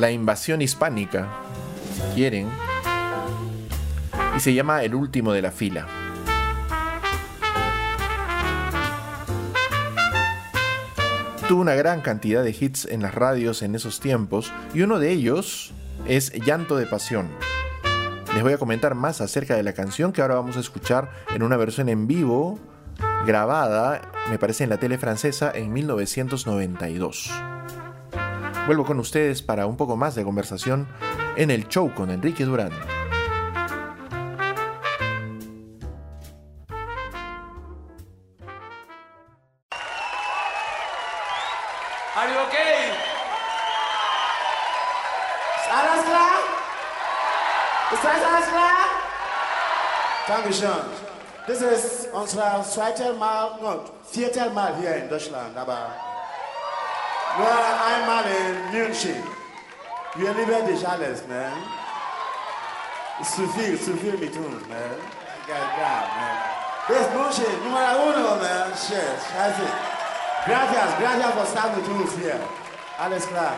la 0.01 0.11
invasión 0.11 0.61
hispánica, 0.61 1.29
si 1.95 2.15
quieren, 2.17 2.49
y 4.37 4.41
se 4.41 4.55
llama 4.55 4.83
El 4.83 4.97
último 4.97 5.33
de 5.33 5.43
la 5.43 5.53
fila. 5.53 5.87
Tuvo 11.47 11.61
una 11.61 11.77
gran 11.77 12.01
cantidad 12.01 12.43
de 12.43 12.51
hits 12.51 12.87
en 12.87 13.03
las 13.03 13.15
radios 13.15 13.63
en 13.63 13.77
esos 13.77 14.01
tiempos 14.01 14.53
y 14.75 14.83
uno 14.83 14.99
de 14.99 15.13
ellos 15.13 15.71
es 16.09 16.33
Llanto 16.45 16.77
de 16.77 16.87
Pasión. 16.87 17.29
Les 18.37 18.43
voy 18.43 18.53
a 18.53 18.59
comentar 18.59 18.95
más 18.95 19.23
acerca 19.23 19.57
de 19.57 19.63
la 19.63 19.73
canción 19.73 20.13
que 20.13 20.21
ahora 20.21 20.35
vamos 20.35 20.59
a 20.59 20.61
escuchar 20.61 21.11
en 21.35 21.43
una 21.43 21.57
versión 21.57 21.89
en 21.89 22.07
vivo 22.07 22.59
grabada, 23.25 24.03
me 24.29 24.39
parece, 24.39 24.63
en 24.63 24.69
la 24.69 24.77
tele 24.77 24.99
francesa 24.99 25.51
en 25.55 25.73
1992. 25.73 27.31
Vuelvo 28.67 28.85
con 28.85 29.01
ustedes 29.01 29.41
para 29.41 29.65
un 29.65 29.79
poco 29.79 29.97
más 29.97 30.15
de 30.15 30.23
conversación 30.23 30.87
en 31.39 31.51
el 31.51 31.67
show 31.69 31.91
con 31.95 32.11
Enrique 32.11 32.45
Durán. 32.45 32.73
Dankeschön. 50.61 50.85
Das 51.47 51.61
ist 51.61 52.09
unser 52.13 52.65
zweites 52.65 53.17
Mal, 53.19 53.59
no, 53.61 53.85
viertes 54.11 54.53
Mal 54.53 54.75
hier 54.81 54.97
in 54.97 55.09
Deutschland, 55.09 55.57
aber 55.57 55.91
nur 57.39 57.47
einmal 57.47 58.25
in 58.25 58.79
München. 58.79 59.23
Wir 60.15 60.33
lieben 60.33 60.67
dich 60.67 60.87
alles, 60.89 61.27
ne? 61.27 61.53
Ist 63.21 63.37
zu 63.37 63.47
viel, 63.49 63.81
zu 63.81 63.97
viel 63.97 64.17
mit 64.17 64.35
uns, 64.37 64.67
ne? 64.67 64.85
Geil, 65.47 65.69
geil, 65.79 66.07
ne? 66.17 66.31
Das 66.89 67.01
ist 67.01 67.15
München, 67.15 67.65
Nummer 67.65 67.97
uno, 68.03 68.37
ne? 68.37 68.67
Shit, 68.75 69.19
scheiße. 69.31 69.67
Gracias, 70.47 70.99
gracias 70.99 71.33
for 71.33 71.43
estar 71.43 71.71
mit 71.77 71.87
uns 71.89 72.13
hier. 72.21 72.41
Alles 72.99 73.27
klar. 73.29 73.55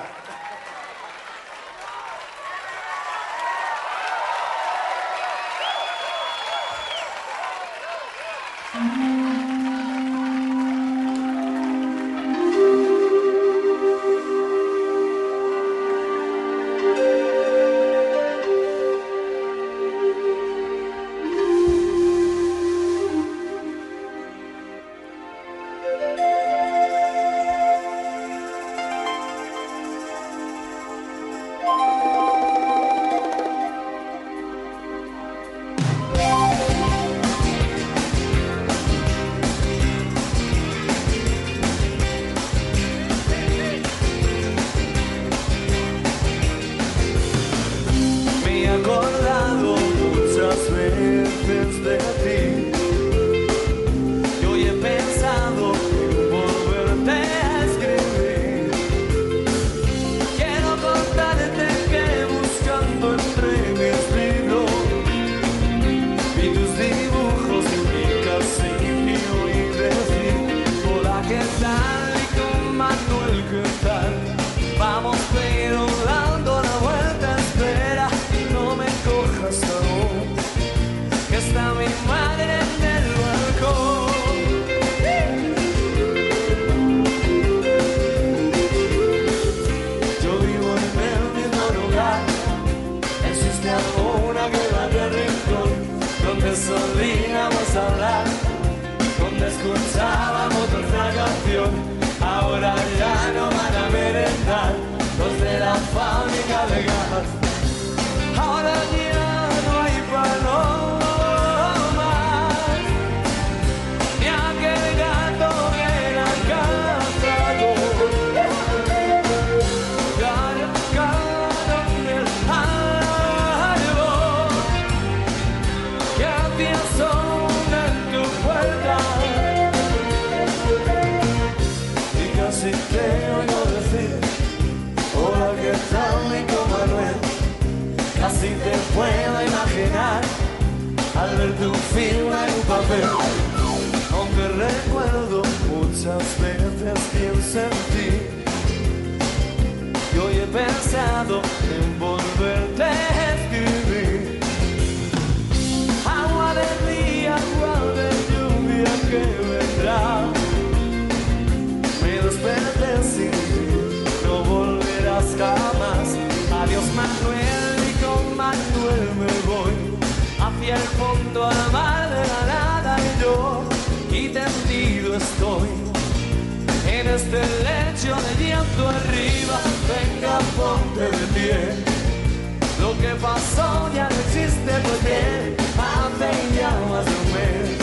Pasó 183.20 183.90
ya 183.94 184.08
no 184.08 184.16
existe 184.16 184.72
porque 184.82 185.56
hace 185.78 186.56
ya 186.56 186.70
más 186.90 187.06
un 187.06 187.32
mes. 187.32 187.78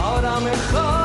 Ahora 0.00 0.40
mejor 0.40 1.01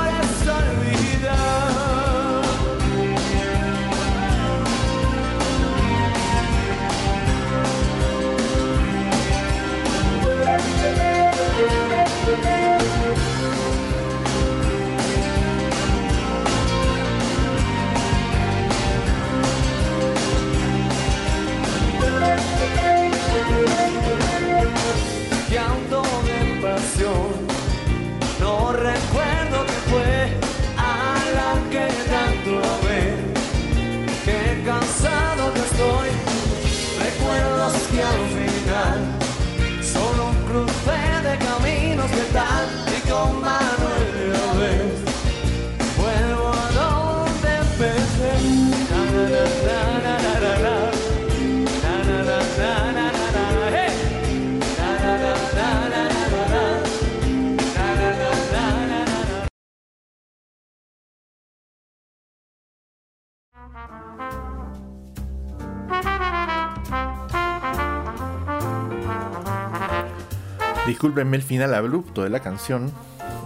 Discúlpenme 70.97 71.37
el 71.37 71.43
final 71.43 71.75
abrupto 71.75 72.23
de 72.23 72.31
la 72.31 72.39
canción. 72.39 72.91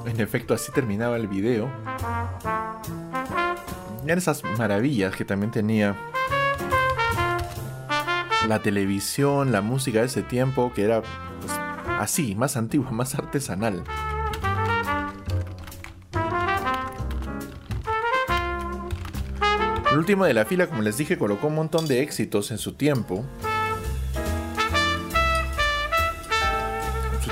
En 0.06 0.22
efecto, 0.22 0.54
así 0.54 0.72
terminaba 0.72 1.18
el 1.18 1.28
video. 1.28 1.70
Eran 4.06 4.18
esas 4.18 4.42
maravillas 4.58 5.14
que 5.18 5.26
también 5.26 5.52
tenía 5.52 5.98
la 8.48 8.62
televisión, 8.62 9.52
la 9.52 9.60
música 9.60 10.00
de 10.00 10.06
ese 10.06 10.24
tiempo, 10.24 10.72
que 10.74 10.84
era 10.84 11.02
pues, 11.02 11.52
así, 12.00 12.36
más 12.36 12.56
antigua, 12.56 12.90
más 12.92 13.16
artesanal. 13.16 13.84
El 19.92 19.98
último 19.98 20.24
de 20.24 20.34
la 20.34 20.46
fila, 20.46 20.68
como 20.68 20.84
les 20.84 20.96
dije, 20.96 21.18
colocó 21.18 21.48
un 21.48 21.56
montón 21.56 21.86
de 21.86 22.02
éxitos 22.02 22.50
en 22.52 22.60
su 22.60 22.76
tiempo. 22.76 23.26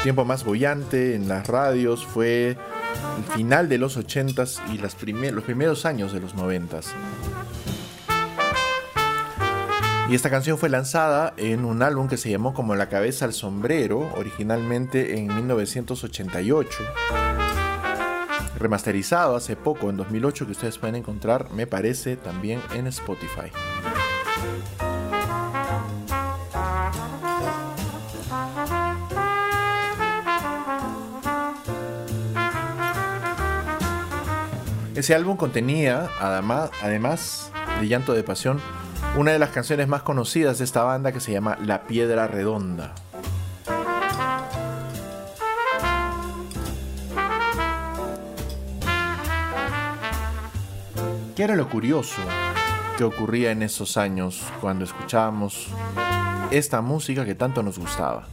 Tiempo 0.04 0.24
más 0.24 0.46
bollante 0.46 1.16
en 1.16 1.28
las 1.28 1.48
radios 1.48 2.06
fue 2.06 2.52
el 2.52 3.36
final 3.36 3.68
de 3.68 3.78
los 3.78 3.98
80s 3.98 4.62
y 4.74 4.78
los 4.78 4.96
primeros 5.44 5.86
años 5.86 6.14
de 6.14 6.22
los 6.22 6.36
90s. 6.36 6.86
Y 10.10 10.16
esta 10.16 10.30
canción 10.30 10.58
fue 10.58 10.70
lanzada 10.70 11.34
en 11.38 11.66
un 11.66 11.84
álbum 11.84 12.08
que 12.08 12.18
se 12.18 12.32
llamó 12.32 12.54
como 12.54 12.76
La 12.76 12.90
cabeza 12.90 13.26
al 13.26 13.34
sombrero, 13.34 14.12
originalmente 14.16 15.20
en 15.20 15.28
1988. 15.28 16.70
Remasterizado 18.58 19.36
hace 19.36 19.56
poco, 19.56 19.90
en 19.90 19.98
2008, 19.98 20.46
que 20.48 20.52
ustedes 20.54 20.80
pueden 20.80 20.96
encontrar, 20.96 21.52
me 21.52 21.68
parece, 21.68 22.16
también 22.16 22.60
en 22.74 22.88
Spotify. 22.88 23.52
Ese 35.00 35.16
álbum 35.16 35.38
contenía, 35.38 36.10
además, 36.20 36.72
además 36.84 37.52
de 37.80 37.88
Llanto 37.88 38.12
de 38.12 38.22
Pasión, 38.22 38.60
una 39.16 39.32
de 39.32 39.40
las 39.40 39.52
canciones 39.52 39.88
más 39.88 40.02
conocidas 40.02 40.58
de 40.58 40.66
esta 40.66 40.84
banda 40.84 41.14
que 41.14 41.22
se 41.22 41.32
llama 41.32 41.58
La 41.64 41.84
Piedra 41.84 42.28
Redonda. 42.28 42.94
¿Qué 51.34 51.44
era 51.44 51.56
lo 51.56 51.70
curioso 51.70 52.22
que 52.98 53.06
ocurría 53.06 53.52
en 53.52 53.64
esos 53.64 53.96
años 53.96 54.44
cuando 54.60 54.84
escuchábamos 54.84 55.70
esta 56.52 56.82
música 56.82 57.24
que 57.24 57.36
tanto 57.36 57.64
nos 57.64 57.80
gustaba? 57.80 58.28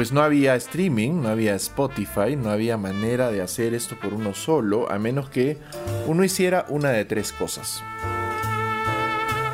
Pues 0.00 0.12
no 0.12 0.22
había 0.22 0.54
streaming, 0.54 1.20
no 1.20 1.28
había 1.28 1.54
Spotify, 1.56 2.34
no 2.34 2.48
había 2.48 2.78
manera 2.78 3.30
de 3.30 3.42
hacer 3.42 3.74
esto 3.74 3.96
por 4.00 4.14
uno 4.14 4.32
solo, 4.32 4.90
a 4.90 4.98
menos 4.98 5.28
que 5.28 5.58
uno 6.06 6.24
hiciera 6.24 6.64
una 6.70 6.88
de 6.88 7.04
tres 7.04 7.32
cosas. 7.32 7.82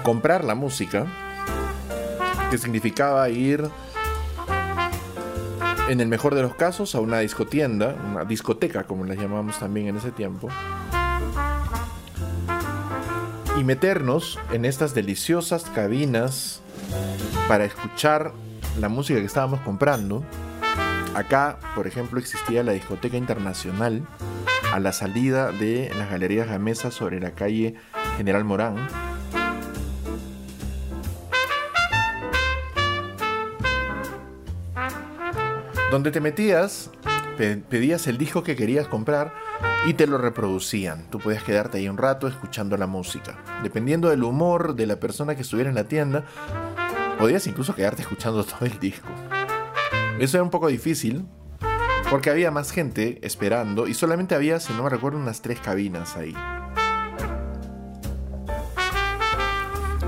Comprar 0.05 0.45
la 0.45 0.55
música, 0.55 1.05
que 2.49 2.59
significaba 2.59 3.29
ir, 3.29 3.69
en 5.89 6.01
el 6.01 6.07
mejor 6.07 6.37
de 6.37 6.43
los 6.43 6.55
casos, 6.55 6.95
a 6.95 7.01
una 7.01 7.19
discotienda, 7.19 7.97
una 8.09 8.25
discoteca 8.25 8.85
como 8.85 9.05
la 9.05 9.17
llamábamos 9.17 9.59
también 9.59 9.89
en 9.89 9.97
ese 9.97 10.13
tiempo, 10.13 10.49
y 13.59 13.65
meternos 13.65 14.39
en 14.53 14.65
estas 14.65 14.95
deliciosas 14.95 15.65
cabinas 15.65 16.61
para 17.49 17.65
escuchar 17.65 18.33
la 18.81 18.89
música 18.89 19.19
que 19.21 19.27
estábamos 19.27 19.61
comprando. 19.61 20.25
Acá, 21.15 21.59
por 21.75 21.87
ejemplo, 21.87 22.19
existía 22.21 22.63
la 22.63 22.73
discoteca 22.73 23.17
internacional 23.17 24.03
a 24.73 24.81
la 24.81 24.93
salida 24.93 25.51
de 25.53 25.91
las 25.99 26.11
galerías 26.11 26.49
Gamesa 26.49 26.91
sobre 26.91 27.21
la 27.21 27.31
calle 27.31 27.75
General 28.17 28.45
Morán. 28.45 28.77
Donde 35.91 36.11
te 36.11 36.21
metías, 36.21 36.91
pe- 37.37 37.57
pedías 37.57 38.07
el 38.07 38.19
disco 38.19 38.43
que 38.43 38.57
querías 38.57 38.89
comprar 38.89 39.33
y 39.87 39.95
te 39.95 40.07
lo 40.07 40.19
reproducían. 40.19 41.09
Tú 41.11 41.19
podías 41.19 41.43
quedarte 41.45 41.79
ahí 41.79 41.89
un 41.89 41.97
rato 41.97 42.27
escuchando 42.29 42.77
la 42.77 42.87
música. 42.87 43.39
Dependiendo 43.63 44.09
del 44.11 44.25
humor 44.25 44.75
de 44.75 44.87
la 44.87 44.97
persona 44.97 45.35
que 45.37 45.43
estuviera 45.43 45.71
en 45.71 45.77
la 45.77 45.85
tienda, 45.85 46.25
podías 47.19 47.47
incluso 47.47 47.75
quedarte 47.75 48.03
escuchando 48.03 48.45
todo 48.45 48.67
el 48.67 48.79
disco. 48.79 49.09
Eso 50.19 50.37
era 50.37 50.45
un 50.45 50.51
poco 50.51 50.69
difícil 50.69 51.27
porque 52.11 52.31
había 52.31 52.51
más 52.51 52.71
gente 52.71 53.19
esperando 53.23 53.87
y 53.87 53.95
solamente 53.95 54.35
había, 54.35 54.61
si 54.61 54.73
no 54.73 54.85
me 54.85 54.91
recuerdo, 54.91 55.19
unas 55.19 55.43
tres 55.43 55.61
cabinas 55.61 56.17
ahí. 56.17 56.35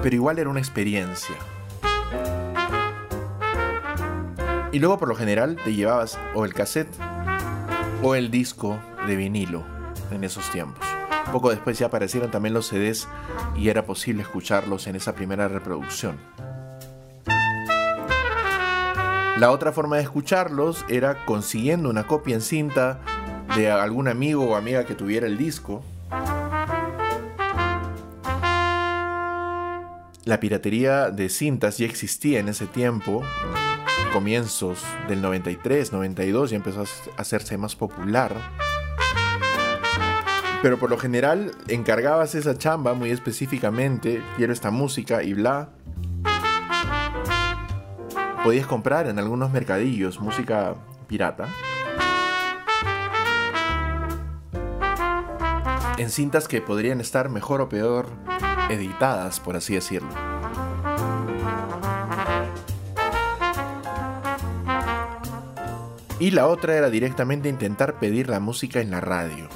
Pero 0.03 0.15
igual 0.15 0.39
era 0.39 0.49
una 0.49 0.61
experiencia. 0.61 1.35
Y 4.71 4.79
luego 4.79 4.99
por 4.99 5.09
lo 5.09 5.17
general 5.17 5.57
te 5.65 5.75
llevabas 5.75 6.19
o 6.35 6.45
el 6.45 6.55
cassette 6.55 6.95
o 8.03 8.15
el 8.15 8.31
disco 8.31 8.79
de 9.07 9.17
vinilo 9.17 9.65
en 10.11 10.25
esos 10.25 10.49
tiempos. 10.51 10.87
Poco 11.33 11.51
después 11.51 11.79
ya 11.79 11.87
aparecieron 11.87 12.31
también 12.31 12.55
los 12.55 12.69
CDs 12.69 13.09
y 13.57 13.69
era 13.69 13.85
posible 13.85 14.23
escucharlos 14.23 14.87
en 14.87 14.97
esa 14.97 15.15
primera 15.15 15.49
reproducción. 15.49 16.19
La 19.39 19.53
otra 19.53 19.71
forma 19.71 19.99
de 19.99 20.03
escucharlos 20.03 20.85
era 20.89 21.25
consiguiendo 21.25 21.89
una 21.89 22.09
copia 22.09 22.35
en 22.35 22.41
cinta 22.41 22.99
de 23.55 23.71
algún 23.71 24.09
amigo 24.09 24.45
o 24.45 24.57
amiga 24.57 24.85
que 24.85 24.97
tuviera 24.97 25.29
el 25.29 25.39
disco. 25.39 25.85
La 30.25 30.41
piratería 30.41 31.11
de 31.13 31.29
cintas 31.29 31.79
ya 31.79 31.87
existía 31.87 32.41
en 32.41 32.49
ese 32.49 32.67
tiempo, 32.67 33.23
comienzos 34.13 34.83
del 35.07 35.23
93, 35.23 35.93
92, 35.93 36.51
ya 36.51 36.57
empezó 36.57 36.83
a 36.83 37.21
hacerse 37.21 37.57
más 37.59 37.77
popular. 37.77 38.35
Pero 40.63 40.81
por 40.81 40.91
lo 40.91 40.99
general 40.99 41.53
encargabas 41.69 42.35
esa 42.35 42.59
chamba 42.59 42.95
muy 42.95 43.13
específicamente, 43.13 44.21
quiero 44.37 44.53
esta 44.53 44.73
música 44.73 45.23
y 45.23 45.35
bla. 45.35 45.69
Podías 48.49 48.67
comprar 48.67 49.07
en 49.09 49.19
algunos 49.19 49.51
mercadillos 49.51 50.21
música 50.21 50.75
pirata. 51.07 51.49
En 55.99 56.09
cintas 56.09 56.49
que 56.49 56.63
podrían 56.63 57.03
estar 57.03 57.29
mejor 57.29 57.61
o 57.61 57.69
peor 57.69 58.07
editadas, 58.71 59.39
por 59.39 59.55
así 59.55 59.75
decirlo. 59.75 60.09
Y 66.19 66.31
la 66.31 66.47
otra 66.47 66.75
era 66.75 66.89
directamente 66.89 67.51
intentar 67.51 67.99
pedir 67.99 68.31
la 68.31 68.41
música 68.41 68.81
en 68.81 68.91
la 68.91 69.03
radio. 69.03 69.47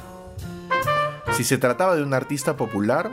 Si 1.33 1.45
se 1.45 1.57
trataba 1.57 1.97
de 1.97 2.03
un 2.03 2.13
artista 2.13 2.59
popular, 2.59 3.11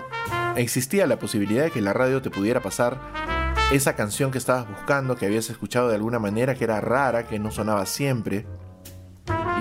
existía 0.57 1.07
la 1.07 1.19
posibilidad 1.19 1.63
de 1.63 1.71
que 1.71 1.80
la 1.80 1.93
radio 1.93 2.21
te 2.21 2.30
pudiera 2.30 2.59
pasar 2.59 3.18
esa 3.72 3.95
canción 3.95 4.32
que 4.32 4.39
estabas 4.39 4.67
buscando, 4.67 5.15
que 5.15 5.28
habías 5.28 5.49
escuchado 5.49 5.89
de 5.89 5.95
alguna 5.95 6.17
manera, 6.17 6.55
que 6.55 6.63
era 6.63 6.82
rara, 6.82 7.28
que 7.28 7.38
no 7.38 7.51
sonaba 7.51 7.86
siempre, 7.86 8.47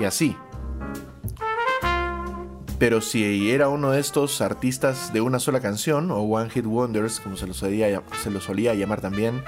y 0.01 0.05
así. 0.05 0.35
Pero 2.79 3.01
si 3.01 3.51
era 3.51 3.67
uno 3.69 3.91
de 3.91 3.99
estos 3.99 4.41
artistas 4.41 5.13
de 5.13 5.21
una 5.21 5.39
sola 5.39 5.59
canción, 5.59 6.09
o 6.09 6.21
One 6.21 6.49
Hit 6.49 6.65
Wonders, 6.65 7.19
como 7.19 7.37
se 7.37 7.45
lo 7.45 7.53
solía, 7.53 8.01
se 8.23 8.31
lo 8.31 8.41
solía 8.41 8.73
llamar 8.73 8.99
también, 8.99 9.43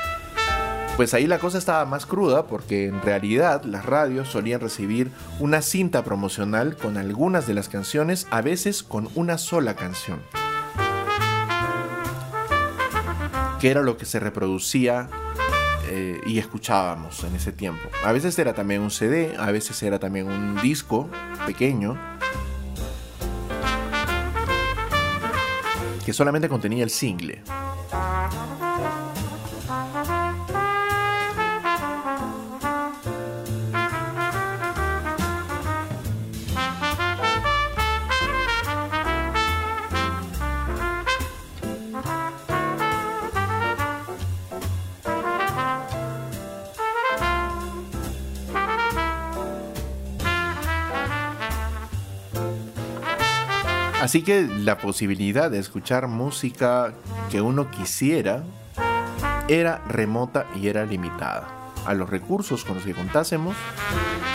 pues 0.95 1.15
ahí 1.15 1.25
la 1.25 1.39
cosa 1.39 1.57
estaba 1.57 1.85
más 1.85 2.05
cruda 2.05 2.45
porque 2.45 2.85
en 2.85 3.01
realidad 3.01 3.63
las 3.63 3.85
radios 3.85 4.27
solían 4.27 4.61
recibir 4.61 5.09
una 5.39 5.63
cinta 5.63 6.03
promocional 6.03 6.75
con 6.75 6.97
algunas 6.97 7.47
de 7.47 7.55
las 7.55 7.69
canciones, 7.69 8.27
a 8.29 8.41
veces 8.41 8.83
con 8.83 9.09
una 9.15 9.39
sola 9.39 9.75
canción. 9.75 10.19
Que 13.61 13.69
era 13.69 13.81
lo 13.81 13.95
que 13.95 14.05
se 14.05 14.19
reproducía 14.19 15.07
eh, 15.87 16.19
y 16.25 16.39
escuchábamos 16.39 17.23
en 17.23 17.35
ese 17.35 17.51
tiempo. 17.51 17.87
A 18.03 18.11
veces 18.11 18.37
era 18.39 18.53
también 18.53 18.81
un 18.81 18.89
CD, 18.89 19.35
a 19.37 19.51
veces 19.51 19.81
era 19.83 19.99
también 19.99 20.27
un 20.27 20.59
disco 20.61 21.09
pequeño 21.45 21.95
que 26.03 26.11
solamente 26.11 26.49
contenía 26.49 26.83
el 26.83 26.89
single. 26.89 27.43
Así 54.01 54.23
que 54.23 54.47
la 54.47 54.79
posibilidad 54.79 55.51
de 55.51 55.59
escuchar 55.59 56.07
música 56.07 56.91
que 57.29 57.39
uno 57.39 57.69
quisiera 57.69 58.41
era 59.47 59.77
remota 59.87 60.47
y 60.59 60.69
era 60.69 60.87
limitada. 60.87 61.47
A 61.85 61.93
los 61.93 62.09
recursos 62.09 62.65
con 62.65 62.77
los 62.77 62.83
que 62.83 62.95
contásemos, 62.95 63.55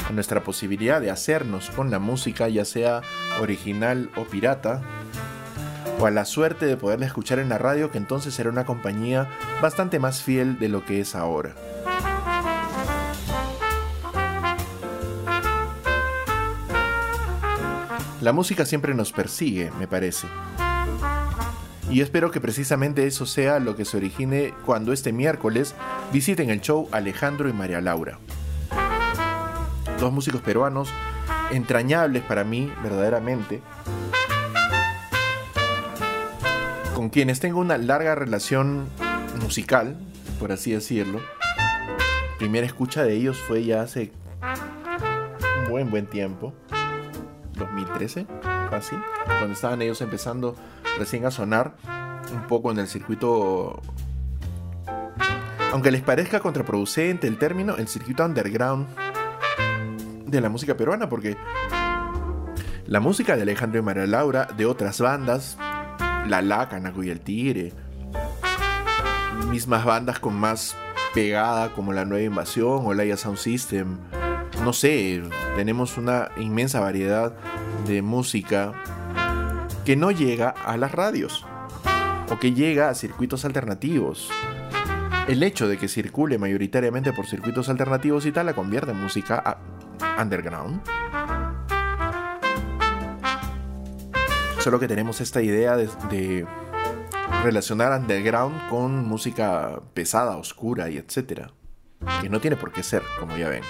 a 0.09 0.13
nuestra 0.13 0.45
posibilidad 0.45 1.01
de 1.01 1.11
hacernos 1.11 1.71
con 1.71 1.91
la 1.91 1.99
música, 1.99 2.49
ya 2.49 2.65
sea 2.65 3.03
original 3.41 4.09
o 4.15 4.23
pirata, 4.23 4.83
o 5.99 6.07
a 6.07 6.13
la 6.13 6.27
suerte 6.27 6.67
de 6.67 6.77
poderla 6.77 7.07
escuchar 7.07 7.41
en 7.41 7.49
la 7.49 7.59
radio, 7.59 7.91
que 7.91 7.99
entonces 7.99 8.39
era 8.39 8.51
una 8.51 8.67
compañía 8.67 9.29
bastante 9.61 9.99
más 9.99 10.23
fiel 10.23 10.61
de 10.61 10.69
lo 10.69 10.85
que 10.85 11.01
es 11.01 11.17
ahora. 11.17 11.57
La 18.27 18.33
música 18.33 18.67
siempre 18.67 18.93
nos 18.93 19.13
persigue, 19.13 19.71
me 19.79 19.87
parece. 19.87 20.27
Y 21.89 22.01
espero 22.01 22.33
que 22.33 22.41
precisamente 22.41 23.07
eso 23.07 23.25
sea 23.25 23.61
lo 23.61 23.77
que 23.77 23.85
se 23.85 23.99
origine 23.99 24.53
cuando 24.65 24.93
este 24.93 25.13
miércoles 25.13 25.77
visiten 26.13 26.51
el 26.51 26.61
show 26.61 26.89
Alejandro 26.91 27.49
y 27.49 27.53
María 27.53 27.81
Laura. 27.81 28.19
Dos 30.01 30.13
músicos 30.13 30.41
peruanos 30.41 30.89
entrañables 31.53 32.25
para 32.25 32.43
mí, 32.43 32.69
verdaderamente, 32.83 33.63
con 36.97 37.11
quienes 37.11 37.39
tengo 37.39 37.61
una 37.61 37.79
larga 37.79 38.17
relación 38.17 38.89
musical, 39.41 39.97
por 40.41 40.51
así 40.51 40.73
decirlo. 40.73 41.21
Primera 42.41 42.67
escucha 42.67 43.05
de 43.05 43.15
ellos 43.15 43.39
fue 43.39 43.65
ya 43.65 43.83
hace 43.83 44.11
un 45.63 45.71
buen, 45.71 45.91
buen 45.93 46.07
tiempo. 46.09 46.53
2013, 47.57 48.27
así, 48.73 48.97
cuando 49.25 49.53
estaban 49.53 49.83
ellos 49.83 50.01
empezando 50.01 50.55
recién 50.99 51.27
a 51.27 51.31
sonar 51.31 51.75
un 52.33 52.47
poco 52.47 52.71
en 52.71 52.79
el 52.79 52.87
circuito, 52.87 53.81
aunque 55.73 55.91
les 55.91 56.03
parezca 56.03 56.41
contraproducente 56.41 57.27
el 57.27 57.39
término, 57.39 57.77
el 57.77 57.89
circuito 57.89 58.25
underground 58.25 58.87
de 60.27 60.41
la 60.41 60.49
música 60.49 60.77
peruana, 60.77 61.09
porque 61.09 61.37
la 62.87 63.01
música 63.01 63.37
de 63.37 63.43
Alejandro 63.43 63.81
y 63.81 63.83
María 63.83 64.07
Laura, 64.07 64.49
de 64.57 64.67
otras 64.67 65.01
bandas, 65.01 65.59
La 66.29 66.43
Laca, 66.43 66.79
Naco 66.79 67.03
y 67.03 67.11
el 67.11 67.21
Tigre, 67.21 67.73
mismas 69.51 69.85
bandas 69.85 70.19
con 70.19 70.35
más 70.35 70.77
pegada 71.15 71.73
como 71.73 71.93
La 71.93 72.05
Nueva 72.05 72.25
Invasión 72.25 72.83
o 72.85 72.95
Laia 72.95 73.17
Sound 73.17 73.39
System, 73.39 73.99
no 74.67 74.73
sé, 74.73 75.23
tenemos 75.55 75.97
una 75.97 76.33
inmensa 76.39 76.81
variedad 76.81 77.33
de 77.87 78.03
música 78.03 78.73
que 79.85 79.95
no 79.95 80.11
llega 80.11 80.49
a 80.49 80.77
las 80.77 80.91
radios 80.91 81.47
o 82.29 82.41
que 82.41 82.53
llega 82.53 82.89
a 82.89 82.97
circuitos 82.97 83.45
alternativos. 83.45 84.29
El 85.29 85.45
hecho 85.45 85.69
de 85.69 85.79
que 85.79 85.87
circule 85.87 86.39
mayoritariamente 86.39 87.13
por 87.13 87.27
circuitos 87.27 87.69
alternativos 87.69 88.27
y 88.27 88.33
tal 88.33 88.47
la 88.47 88.55
convierte 88.55 88.91
en 88.91 89.01
música 89.01 89.59
underground. 90.21 90.83
Solo 94.59 94.81
que 94.81 94.89
tenemos 94.89 95.21
esta 95.21 95.43
idea 95.43 95.77
de, 95.77 95.89
de 96.11 96.45
relacionar 97.45 97.97
underground 98.01 98.69
con 98.69 99.07
música 99.07 99.81
pesada, 99.95 100.37
oscura 100.37 100.91
y 100.91 100.97
etcétera. 100.97 101.53
Que 102.21 102.29
no 102.29 102.41
tiene 102.41 102.57
por 102.57 102.73
qué 102.73 102.83
ser, 102.83 103.05
como 103.21 103.37
ya 103.37 103.49
ven. 103.49 103.63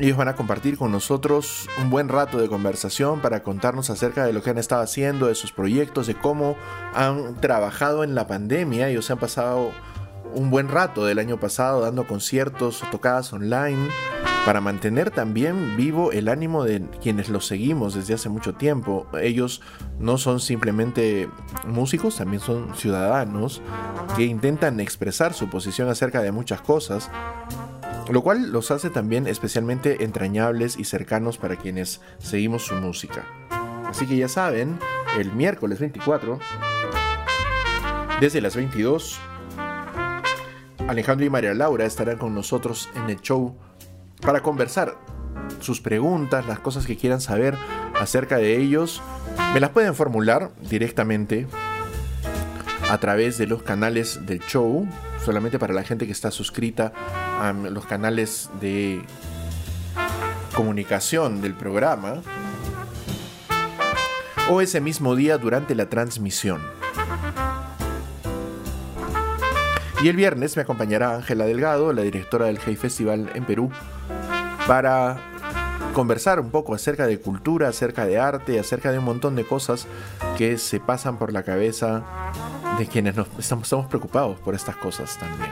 Ellos 0.00 0.16
van 0.16 0.28
a 0.28 0.36
compartir 0.36 0.78
con 0.78 0.92
nosotros 0.92 1.68
un 1.82 1.90
buen 1.90 2.08
rato 2.08 2.38
de 2.38 2.48
conversación 2.48 3.20
para 3.20 3.42
contarnos 3.42 3.90
acerca 3.90 4.24
de 4.24 4.32
lo 4.32 4.42
que 4.42 4.50
han 4.50 4.58
estado 4.58 4.80
haciendo, 4.80 5.26
de 5.26 5.34
sus 5.34 5.50
proyectos, 5.50 6.06
de 6.06 6.14
cómo 6.14 6.56
han 6.94 7.34
trabajado 7.40 8.04
en 8.04 8.14
la 8.14 8.28
pandemia. 8.28 8.88
Ellos 8.88 9.06
se 9.06 9.14
han 9.14 9.18
pasado 9.18 9.72
un 10.34 10.50
buen 10.50 10.68
rato 10.68 11.04
del 11.04 11.18
año 11.18 11.40
pasado 11.40 11.80
dando 11.80 12.06
conciertos, 12.06 12.84
tocadas 12.92 13.32
online, 13.32 13.88
para 14.44 14.60
mantener 14.60 15.10
también 15.10 15.76
vivo 15.76 16.12
el 16.12 16.28
ánimo 16.28 16.62
de 16.62 16.80
quienes 17.02 17.28
los 17.28 17.46
seguimos 17.46 17.94
desde 17.94 18.14
hace 18.14 18.28
mucho 18.28 18.54
tiempo. 18.54 19.06
Ellos 19.20 19.62
no 19.98 20.16
son 20.16 20.38
simplemente 20.38 21.28
músicos, 21.66 22.18
también 22.18 22.40
son 22.40 22.72
ciudadanos 22.76 23.62
que 24.16 24.24
intentan 24.24 24.78
expresar 24.78 25.34
su 25.34 25.50
posición 25.50 25.88
acerca 25.88 26.22
de 26.22 26.30
muchas 26.30 26.60
cosas 26.60 27.10
lo 28.14 28.22
cual 28.22 28.52
los 28.52 28.70
hace 28.70 28.90
también 28.90 29.26
especialmente 29.26 30.04
entrañables 30.04 30.78
y 30.78 30.84
cercanos 30.84 31.38
para 31.38 31.56
quienes 31.56 32.00
seguimos 32.18 32.64
su 32.64 32.74
música. 32.74 33.24
Así 33.86 34.06
que 34.06 34.16
ya 34.16 34.28
saben, 34.28 34.78
el 35.18 35.32
miércoles 35.32 35.78
24, 35.80 36.38
desde 38.20 38.40
las 38.40 38.56
22, 38.56 39.18
Alejandro 40.88 41.26
y 41.26 41.30
María 41.30 41.54
Laura 41.54 41.84
estarán 41.84 42.18
con 42.18 42.34
nosotros 42.34 42.88
en 42.94 43.10
el 43.10 43.20
show 43.20 43.56
para 44.20 44.40
conversar 44.40 44.96
sus 45.60 45.80
preguntas, 45.80 46.46
las 46.46 46.60
cosas 46.60 46.86
que 46.86 46.96
quieran 46.96 47.20
saber 47.20 47.56
acerca 48.00 48.38
de 48.38 48.56
ellos. 48.56 49.02
Me 49.54 49.60
las 49.60 49.70
pueden 49.70 49.94
formular 49.94 50.50
directamente 50.68 51.46
a 52.90 52.98
través 52.98 53.38
de 53.38 53.46
los 53.46 53.62
canales 53.62 54.26
del 54.26 54.40
show, 54.40 54.88
solamente 55.28 55.58
para 55.58 55.74
la 55.74 55.84
gente 55.84 56.06
que 56.06 56.12
está 56.12 56.30
suscrita 56.30 56.90
a 57.38 57.52
los 57.52 57.84
canales 57.84 58.48
de 58.62 59.04
comunicación 60.54 61.42
del 61.42 61.52
programa, 61.52 62.22
o 64.48 64.62
ese 64.62 64.80
mismo 64.80 65.14
día 65.16 65.36
durante 65.36 65.74
la 65.74 65.90
transmisión. 65.90 66.62
Y 70.02 70.08
el 70.08 70.16
viernes 70.16 70.56
me 70.56 70.62
acompañará 70.62 71.16
Ángela 71.16 71.44
Delgado, 71.44 71.92
la 71.92 72.00
directora 72.00 72.46
del 72.46 72.58
Hey 72.64 72.76
Festival 72.76 73.28
en 73.34 73.44
Perú, 73.44 73.70
para 74.66 75.20
conversar 75.94 76.40
un 76.40 76.50
poco 76.50 76.74
acerca 76.74 77.06
de 77.06 77.18
cultura, 77.18 77.68
acerca 77.68 78.06
de 78.06 78.18
arte, 78.18 78.58
acerca 78.58 78.92
de 78.92 78.98
un 78.98 79.04
montón 79.04 79.36
de 79.36 79.44
cosas 79.44 79.86
que 80.36 80.58
se 80.58 80.80
pasan 80.80 81.18
por 81.18 81.32
la 81.32 81.42
cabeza 81.42 82.04
de 82.78 82.86
quienes 82.86 83.16
nos 83.16 83.28
estamos, 83.38 83.64
estamos 83.64 83.86
preocupados 83.86 84.38
por 84.40 84.54
estas 84.54 84.76
cosas 84.76 85.18
también. 85.18 85.50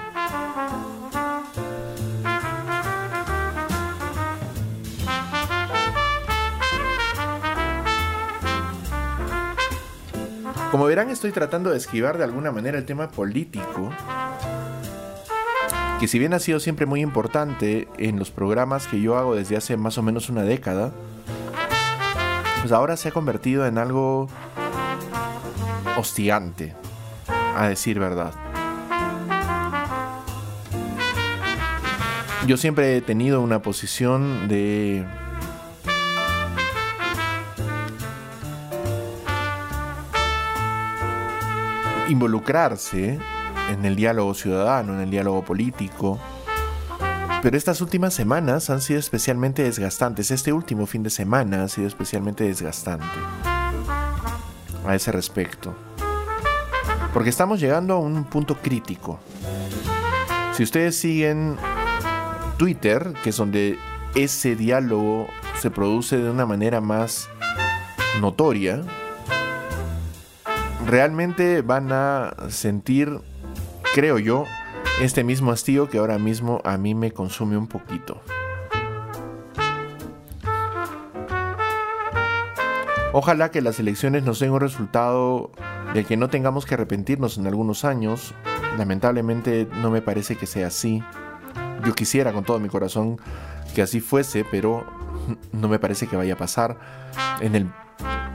Como 10.71 10.85
verán, 10.85 11.11
estoy 11.11 11.33
tratando 11.33 11.71
de 11.71 11.79
esquivar 11.79 12.19
de 12.19 12.25
alguna 12.25 12.53
manera 12.53 12.77
el 12.77 12.85
tema 12.85 13.09
político, 13.09 13.91
que 15.99 16.09
si 16.09 16.19
bien 16.19 16.35
ha 16.35 16.39
sido 16.39 16.61
siempre 16.61 16.85
muy 16.85 17.01
importante 17.01 17.89
en 17.97 18.19
los 18.19 18.31
programas 18.31 18.87
que 18.87 19.01
yo 19.01 19.17
hago 19.17 19.35
desde 19.35 19.57
hace 19.57 19.77
más 19.77 19.97
o 19.97 20.03
menos 20.03 20.29
una 20.29 20.43
década, 20.43 20.93
pues 22.61 22.71
ahora 22.73 22.97
se 22.97 23.09
ha 23.09 23.13
convertido 23.13 23.67
en 23.67 23.79
algo 23.79 24.29
hostigante, 25.97 26.75
a 27.57 27.69
decir 27.69 27.99
verdad. 27.99 28.35
Yo 32.47 32.57
siempre 32.57 32.97
he 32.97 33.01
tenido 33.01 33.41
una 33.41 33.63
posición 33.63 34.49
de 34.49 35.05
involucrarse 42.09 43.19
en 43.71 43.85
el 43.85 43.97
diálogo 43.97 44.35
ciudadano, 44.35 44.95
en 44.95 45.01
el 45.01 45.11
diálogo 45.11 45.45
político. 45.45 46.19
Pero 47.43 47.57
estas 47.57 47.81
últimas 47.81 48.15
semanas 48.15 48.71
han 48.71 48.81
sido 48.81 48.99
especialmente 48.99 49.63
desgastantes. 49.63 50.31
Este 50.31 50.53
último 50.53 50.87
fin 50.87 51.03
de 51.03 51.11
semana 51.11 51.65
ha 51.65 51.69
sido 51.69 51.87
especialmente 51.87 52.45
desgastante 52.45 53.07
a 54.87 54.95
ese 54.95 55.13
respecto. 55.13 55.75
Porque 57.13 57.31
estamos 57.31 57.61
llegando 57.61 57.95
a 57.95 57.99
un 57.99 58.25
punto 58.25 58.57
crítico. 58.57 59.21
Si 60.55 60.63
ustedes 60.63 60.97
siguen 60.99 61.57
Twitter, 62.57 63.13
que 63.23 63.31
es 63.31 63.37
donde 63.37 63.79
ese 64.15 64.57
diálogo 64.57 65.29
se 65.61 65.71
produce 65.71 66.17
de 66.19 66.31
una 66.31 66.47
manera 66.47 66.81
más 66.81 67.29
notoria, 68.21 68.83
realmente 70.87 71.63
van 71.63 71.93
a 71.93 72.35
sentir, 72.49 73.21
creo 73.97 74.19
yo, 74.19 74.45
este 75.01 75.25
mismo 75.25 75.53
hastío 75.53 75.89
que 75.89 75.97
ahora 75.97 76.19
mismo 76.19 76.61
a 76.65 76.77
mí 76.77 76.95
me 76.95 77.13
consume 77.13 77.57
un 77.57 77.67
poquito. 77.67 78.21
Ojalá 83.15 83.51
que 83.51 83.63
las 83.63 83.81
elecciones 83.81 84.23
nos 84.23 84.39
den 84.39 84.51
un 84.51 84.61
resultado 84.61 85.51
de 85.95 86.05
que 86.05 86.19
no 86.19 86.29
tengamos 86.29 86.67
que 86.67 86.75
arrepentirnos 86.75 87.39
en 87.39 87.47
algunos 87.47 87.87
años. 87.87 88.35
Lamentablemente 88.77 89.67
no 89.81 89.91
me 89.91 90.03
parece 90.03 90.37
que 90.37 90.45
sea 90.45 90.67
así. 90.67 91.03
Yo 91.83 91.95
quisiera 91.95 92.35
con 92.35 92.45
todo 92.45 92.61
mi 92.61 92.69
corazón 92.69 93.17
que 93.75 93.81
así 93.81 94.01
fuese, 94.01 94.45
pero 94.51 94.85
no 95.53 95.69
me 95.69 95.79
parece 95.79 96.07
que 96.07 96.19
vaya 96.19 96.35
a 96.35 96.37
pasar. 96.37 96.79
En 97.41 97.55
el 97.55 97.73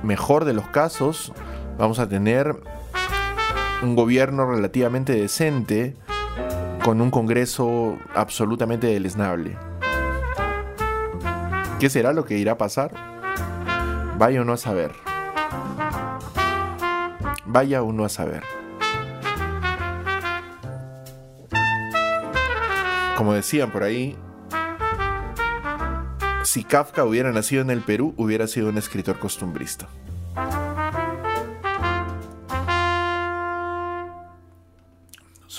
mejor 0.01 0.43
de 0.45 0.53
los 0.53 0.65
casos, 0.69 1.31
vamos 1.77 1.99
a 1.99 2.09
tener 2.09 2.55
un 3.81 3.95
gobierno 3.95 4.45
relativamente 4.45 5.13
decente 5.13 5.95
con 6.83 7.01
un 7.01 7.11
Congreso 7.11 7.97
absolutamente 8.13 8.87
deleznable. 8.87 9.57
¿Qué 11.79 11.89
será 11.89 12.13
lo 12.13 12.25
que 12.25 12.37
irá 12.37 12.53
a 12.53 12.57
pasar? 12.57 12.93
Vaya 14.17 14.41
uno 14.41 14.53
a 14.53 14.57
saber. 14.57 14.91
Vaya 17.45 17.81
uno 17.81 18.05
a 18.05 18.09
saber. 18.09 18.43
Como 23.17 23.33
decían 23.33 23.71
por 23.71 23.83
ahí, 23.83 24.17
si 26.43 26.63
Kafka 26.63 27.03
hubiera 27.03 27.31
nacido 27.31 27.61
en 27.61 27.69
el 27.69 27.81
Perú, 27.81 28.13
hubiera 28.17 28.47
sido 28.47 28.69
un 28.69 28.77
escritor 28.77 29.19
costumbrista. 29.19 29.87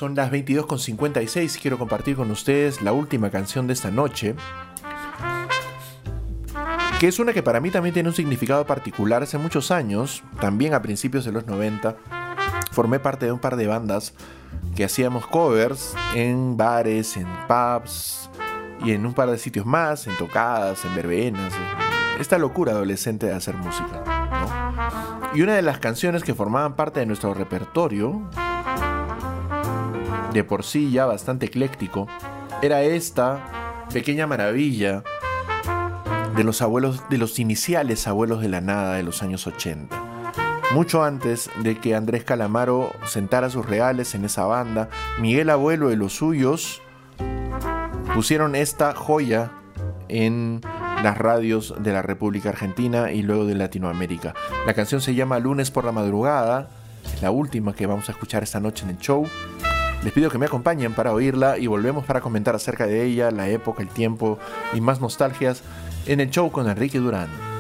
Son 0.02 0.16
las 0.16 0.32
22.56 0.32 1.58
y 1.58 1.60
quiero 1.60 1.78
compartir 1.78 2.16
con 2.16 2.28
ustedes 2.32 2.82
la 2.82 2.92
última 2.92 3.30
canción 3.30 3.68
de 3.68 3.74
esta 3.74 3.92
noche. 3.92 4.34
Que 6.98 7.06
es 7.06 7.20
una 7.20 7.32
que 7.32 7.44
para 7.44 7.60
mí 7.60 7.70
también 7.70 7.92
tiene 7.92 8.08
un 8.08 8.14
significado 8.16 8.66
particular. 8.66 9.22
Hace 9.22 9.38
muchos 9.38 9.70
años, 9.70 10.24
también 10.40 10.74
a 10.74 10.82
principios 10.82 11.24
de 11.24 11.30
los 11.30 11.46
90, 11.46 11.96
formé 12.72 12.98
parte 12.98 13.26
de 13.26 13.32
un 13.32 13.38
par 13.38 13.54
de 13.54 13.68
bandas 13.68 14.12
que 14.74 14.82
hacíamos 14.82 15.24
covers 15.28 15.94
en 16.16 16.56
bares, 16.56 17.16
en 17.16 17.28
pubs 17.46 18.28
y 18.84 18.90
en 18.90 19.06
un 19.06 19.14
par 19.14 19.30
de 19.30 19.38
sitios 19.38 19.66
más, 19.66 20.08
en 20.08 20.16
tocadas, 20.16 20.84
en 20.84 20.96
verbenas. 20.96 21.52
Esta 22.18 22.38
locura 22.38 22.72
adolescente 22.72 23.26
de 23.26 23.34
hacer 23.34 23.54
música. 23.54 24.02
¿no? 24.04 25.30
Y 25.32 25.42
una 25.42 25.54
de 25.54 25.62
las 25.62 25.78
canciones 25.78 26.24
que 26.24 26.34
formaban 26.34 26.74
parte 26.74 26.98
de 26.98 27.06
nuestro 27.06 27.34
repertorio 27.34 28.28
de 30.32 30.44
por 30.44 30.64
sí 30.64 30.90
ya 30.90 31.06
bastante 31.06 31.46
ecléctico, 31.46 32.06
era 32.62 32.82
esta 32.82 33.84
pequeña 33.92 34.26
maravilla 34.26 35.02
de 36.36 36.44
los 36.44 36.62
abuelos, 36.62 37.02
de 37.10 37.18
los 37.18 37.38
iniciales 37.38 38.06
abuelos 38.06 38.40
de 38.40 38.48
la 38.48 38.60
nada 38.60 38.94
de 38.94 39.02
los 39.02 39.22
años 39.22 39.46
80. 39.46 40.02
Mucho 40.74 41.04
antes 41.04 41.50
de 41.62 41.78
que 41.78 41.94
Andrés 41.94 42.24
Calamaro 42.24 42.92
sentara 43.04 43.50
sus 43.50 43.66
reales 43.66 44.14
en 44.14 44.24
esa 44.24 44.46
banda, 44.46 44.88
Miguel 45.20 45.50
Abuelo 45.50 45.92
y 45.92 45.96
los 45.96 46.14
suyos 46.14 46.80
pusieron 48.14 48.54
esta 48.54 48.94
joya 48.94 49.52
en 50.08 50.62
las 51.02 51.18
radios 51.18 51.74
de 51.78 51.92
la 51.92 52.00
República 52.00 52.50
Argentina 52.50 53.12
y 53.12 53.22
luego 53.22 53.44
de 53.44 53.54
Latinoamérica. 53.54 54.34
La 54.66 54.72
canción 54.72 55.00
se 55.00 55.14
llama 55.14 55.38
Lunes 55.38 55.70
por 55.70 55.84
la 55.84 55.92
madrugada, 55.92 56.70
es 57.12 57.20
la 57.20 57.30
última 57.30 57.74
que 57.74 57.86
vamos 57.86 58.08
a 58.08 58.12
escuchar 58.12 58.42
esta 58.42 58.60
noche 58.60 58.84
en 58.84 58.90
el 58.90 58.98
show. 58.98 59.26
Les 60.04 60.12
pido 60.12 60.30
que 60.30 60.38
me 60.38 60.46
acompañen 60.46 60.94
para 60.94 61.12
oírla 61.12 61.58
y 61.58 61.68
volvemos 61.68 62.04
para 62.04 62.20
comentar 62.20 62.56
acerca 62.56 62.86
de 62.86 63.04
ella, 63.04 63.30
la 63.30 63.48
época, 63.48 63.82
el 63.82 63.88
tiempo 63.88 64.38
y 64.74 64.80
más 64.80 65.00
nostalgias 65.00 65.62
en 66.06 66.20
el 66.20 66.30
show 66.30 66.50
con 66.50 66.68
Enrique 66.68 66.98
Durán. 66.98 67.51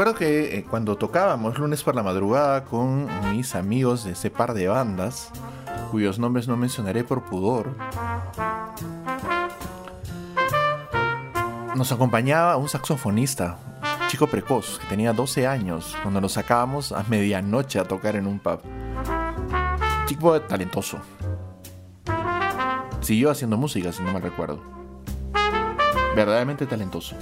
Me 0.00 0.04
acuerdo 0.04 0.18
que 0.18 0.56
eh, 0.56 0.64
cuando 0.64 0.96
tocábamos 0.96 1.58
lunes 1.58 1.82
por 1.82 1.94
la 1.94 2.02
madrugada 2.02 2.64
con 2.64 3.06
mis 3.32 3.54
amigos 3.54 4.02
de 4.02 4.12
ese 4.12 4.30
par 4.30 4.54
de 4.54 4.66
bandas, 4.66 5.30
cuyos 5.90 6.18
nombres 6.18 6.48
no 6.48 6.56
mencionaré 6.56 7.04
por 7.04 7.24
pudor, 7.24 7.76
nos 11.76 11.92
acompañaba 11.92 12.56
un 12.56 12.70
saxofonista, 12.70 13.58
chico 14.08 14.26
precoz, 14.26 14.78
que 14.78 14.86
tenía 14.86 15.12
12 15.12 15.46
años, 15.46 15.94
cuando 16.02 16.22
nos 16.22 16.32
sacábamos 16.32 16.92
a 16.92 17.02
medianoche 17.02 17.78
a 17.78 17.84
tocar 17.84 18.16
en 18.16 18.26
un 18.26 18.38
pub. 18.38 18.62
Chico 20.06 20.40
talentoso. 20.40 20.98
Siguió 23.02 23.30
haciendo 23.30 23.58
música, 23.58 23.92
si 23.92 24.02
no 24.02 24.14
me 24.14 24.20
recuerdo. 24.20 24.62
Verdaderamente 26.16 26.64
talentoso. 26.64 27.16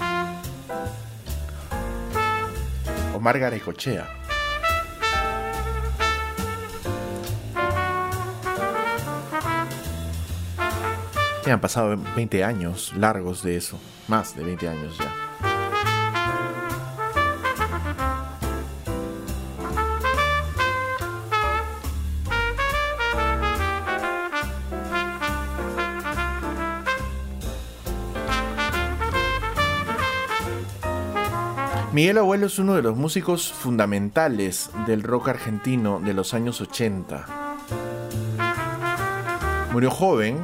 Omar 3.28 3.40
Garecochea. 3.40 4.08
Ya 11.44 11.52
han 11.52 11.60
pasado 11.60 11.98
20 12.16 12.42
años 12.42 12.94
largos 12.96 13.42
de 13.42 13.58
eso, 13.58 13.78
más 14.06 14.34
de 14.34 14.44
20 14.44 14.68
años 14.70 14.96
ya. 14.96 15.27
Miguel 31.98 32.18
Abuelo 32.18 32.46
es 32.46 32.60
uno 32.60 32.76
de 32.76 32.82
los 32.82 32.96
músicos 32.96 33.52
fundamentales 33.52 34.70
del 34.86 35.02
rock 35.02 35.30
argentino 35.30 35.98
de 35.98 36.14
los 36.14 36.32
años 36.32 36.60
80. 36.60 37.26
Murió 39.72 39.90
joven. 39.90 40.38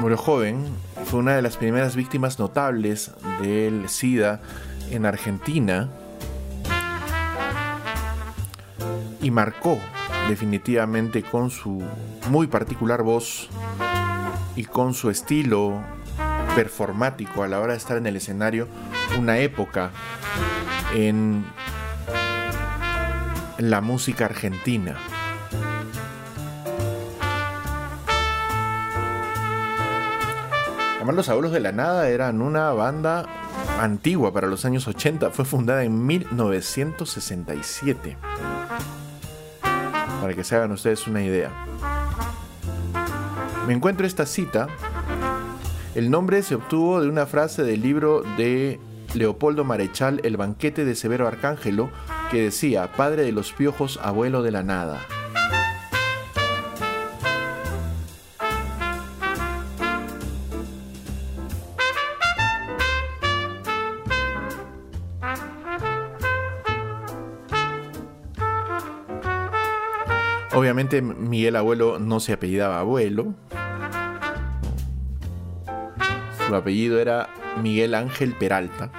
Murió 0.00 0.16
joven. 0.16 0.64
Fue 1.04 1.20
una 1.20 1.36
de 1.36 1.42
las 1.42 1.56
primeras 1.56 1.94
víctimas 1.94 2.40
notables 2.40 3.12
del 3.40 3.88
SIDA 3.88 4.40
en 4.90 5.06
Argentina. 5.06 5.88
Y 9.22 9.30
marcó 9.30 9.78
definitivamente 10.28 11.22
con 11.22 11.50
su 11.50 11.82
muy 12.30 12.46
particular 12.46 13.02
voz 13.02 13.48
y 14.54 14.64
con 14.64 14.94
su 14.94 15.10
estilo 15.10 15.82
performático 16.54 17.42
a 17.42 17.48
la 17.48 17.60
hora 17.60 17.72
de 17.72 17.78
estar 17.78 17.96
en 17.96 18.06
el 18.06 18.16
escenario, 18.16 18.68
una 19.18 19.38
época 19.38 19.90
en 20.94 21.44
la 23.58 23.80
música 23.80 24.26
argentina. 24.26 24.96
Además, 30.96 31.14
los 31.14 31.28
Abuelos 31.30 31.52
de 31.52 31.60
la 31.60 31.72
Nada 31.72 32.10
eran 32.10 32.42
una 32.42 32.72
banda 32.72 33.24
antigua 33.80 34.32
para 34.32 34.46
los 34.46 34.64
años 34.64 34.86
80, 34.88 35.30
fue 35.30 35.44
fundada 35.44 35.84
en 35.84 36.06
1967 36.06 38.16
para 40.20 40.34
que 40.34 40.44
se 40.44 40.56
hagan 40.56 40.72
ustedes 40.72 41.06
una 41.06 41.22
idea. 41.22 41.50
Me 43.66 43.74
encuentro 43.74 44.06
esta 44.06 44.26
cita. 44.26 44.66
El 45.94 46.10
nombre 46.10 46.42
se 46.42 46.54
obtuvo 46.54 47.00
de 47.00 47.08
una 47.08 47.26
frase 47.26 47.62
del 47.64 47.82
libro 47.82 48.22
de 48.36 48.80
Leopoldo 49.14 49.64
Marechal, 49.64 50.20
El 50.24 50.36
banquete 50.36 50.84
de 50.84 50.94
Severo 50.94 51.26
Arcángelo, 51.26 51.90
que 52.30 52.42
decía, 52.42 52.92
Padre 52.92 53.22
de 53.22 53.32
los 53.32 53.52
piojos, 53.52 53.98
abuelo 54.02 54.42
de 54.42 54.52
la 54.52 54.62
nada. 54.62 55.00
Miguel 71.02 71.56
Abuelo 71.56 71.98
no 71.98 72.18
se 72.18 72.32
apellidaba 72.32 72.80
Abuelo. 72.80 73.34
Su 76.46 76.54
apellido 76.54 76.98
era 76.98 77.28
Miguel 77.62 77.94
Ángel 77.94 78.32
Peralta. 78.32 78.90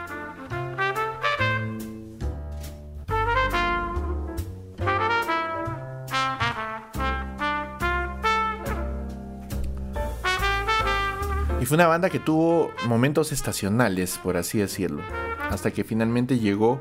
Y 11.59 11.65
fue 11.65 11.75
una 11.75 11.87
banda 11.87 12.09
que 12.09 12.19
tuvo 12.19 12.71
momentos 12.87 13.31
estacionales, 13.31 14.19
por 14.23 14.37
así 14.37 14.59
decirlo, 14.59 15.01
hasta 15.49 15.71
que 15.71 15.83
finalmente 15.83 16.37
llegó 16.37 16.79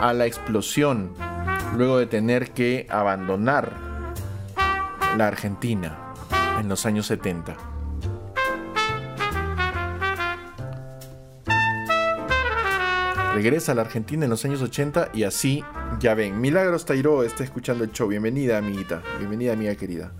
a 0.00 0.12
la 0.12 0.26
explosión, 0.26 1.12
luego 1.76 1.98
de 1.98 2.06
tener 2.06 2.52
que 2.52 2.86
abandonar 2.88 3.93
la 5.16 5.28
Argentina 5.28 6.12
en 6.58 6.68
los 6.68 6.86
años 6.86 7.06
70. 7.06 7.56
Regresa 13.34 13.72
a 13.72 13.74
la 13.74 13.82
Argentina 13.82 14.24
en 14.24 14.30
los 14.30 14.44
años 14.44 14.62
80 14.62 15.10
y 15.12 15.24
así, 15.24 15.64
ya 15.98 16.14
ven, 16.14 16.40
Milagros 16.40 16.84
Tairo 16.84 17.22
está 17.24 17.44
escuchando 17.44 17.84
el 17.84 17.92
show. 17.92 18.08
Bienvenida, 18.08 18.58
amiguita. 18.58 19.02
Bienvenida, 19.18 19.52
amiga 19.52 19.74
querida. 19.74 20.12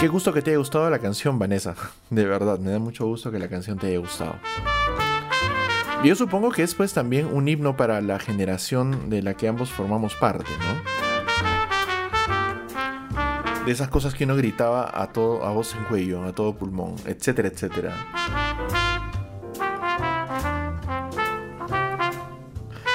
Qué 0.00 0.06
gusto 0.08 0.32
que 0.32 0.42
te 0.42 0.50
haya 0.50 0.58
gustado 0.58 0.88
la 0.90 0.98
canción, 1.00 1.38
Vanessa. 1.38 1.74
De 2.10 2.24
verdad, 2.24 2.58
me 2.58 2.70
da 2.70 2.78
mucho 2.78 3.06
gusto 3.06 3.30
que 3.32 3.38
la 3.38 3.48
canción 3.48 3.78
te 3.78 3.88
haya 3.88 3.98
gustado. 3.98 4.36
Yo 6.04 6.14
supongo 6.14 6.50
que 6.50 6.62
es 6.62 6.74
pues 6.76 6.92
también 6.92 7.26
un 7.26 7.48
himno 7.48 7.76
para 7.76 8.00
la 8.00 8.20
generación 8.20 9.10
de 9.10 9.22
la 9.22 9.34
que 9.34 9.48
ambos 9.48 9.70
formamos 9.70 10.14
parte, 10.14 10.50
¿no? 10.60 10.97
De 13.68 13.74
esas 13.74 13.88
cosas 13.88 14.14
que 14.14 14.24
uno 14.24 14.34
gritaba 14.34 14.90
a 14.94 15.12
todo 15.12 15.44
a 15.44 15.50
voz 15.50 15.74
en 15.74 15.84
cuello, 15.84 16.24
a 16.24 16.32
todo 16.32 16.56
pulmón, 16.56 16.96
etcétera, 17.04 17.48
etcétera. 17.48 17.94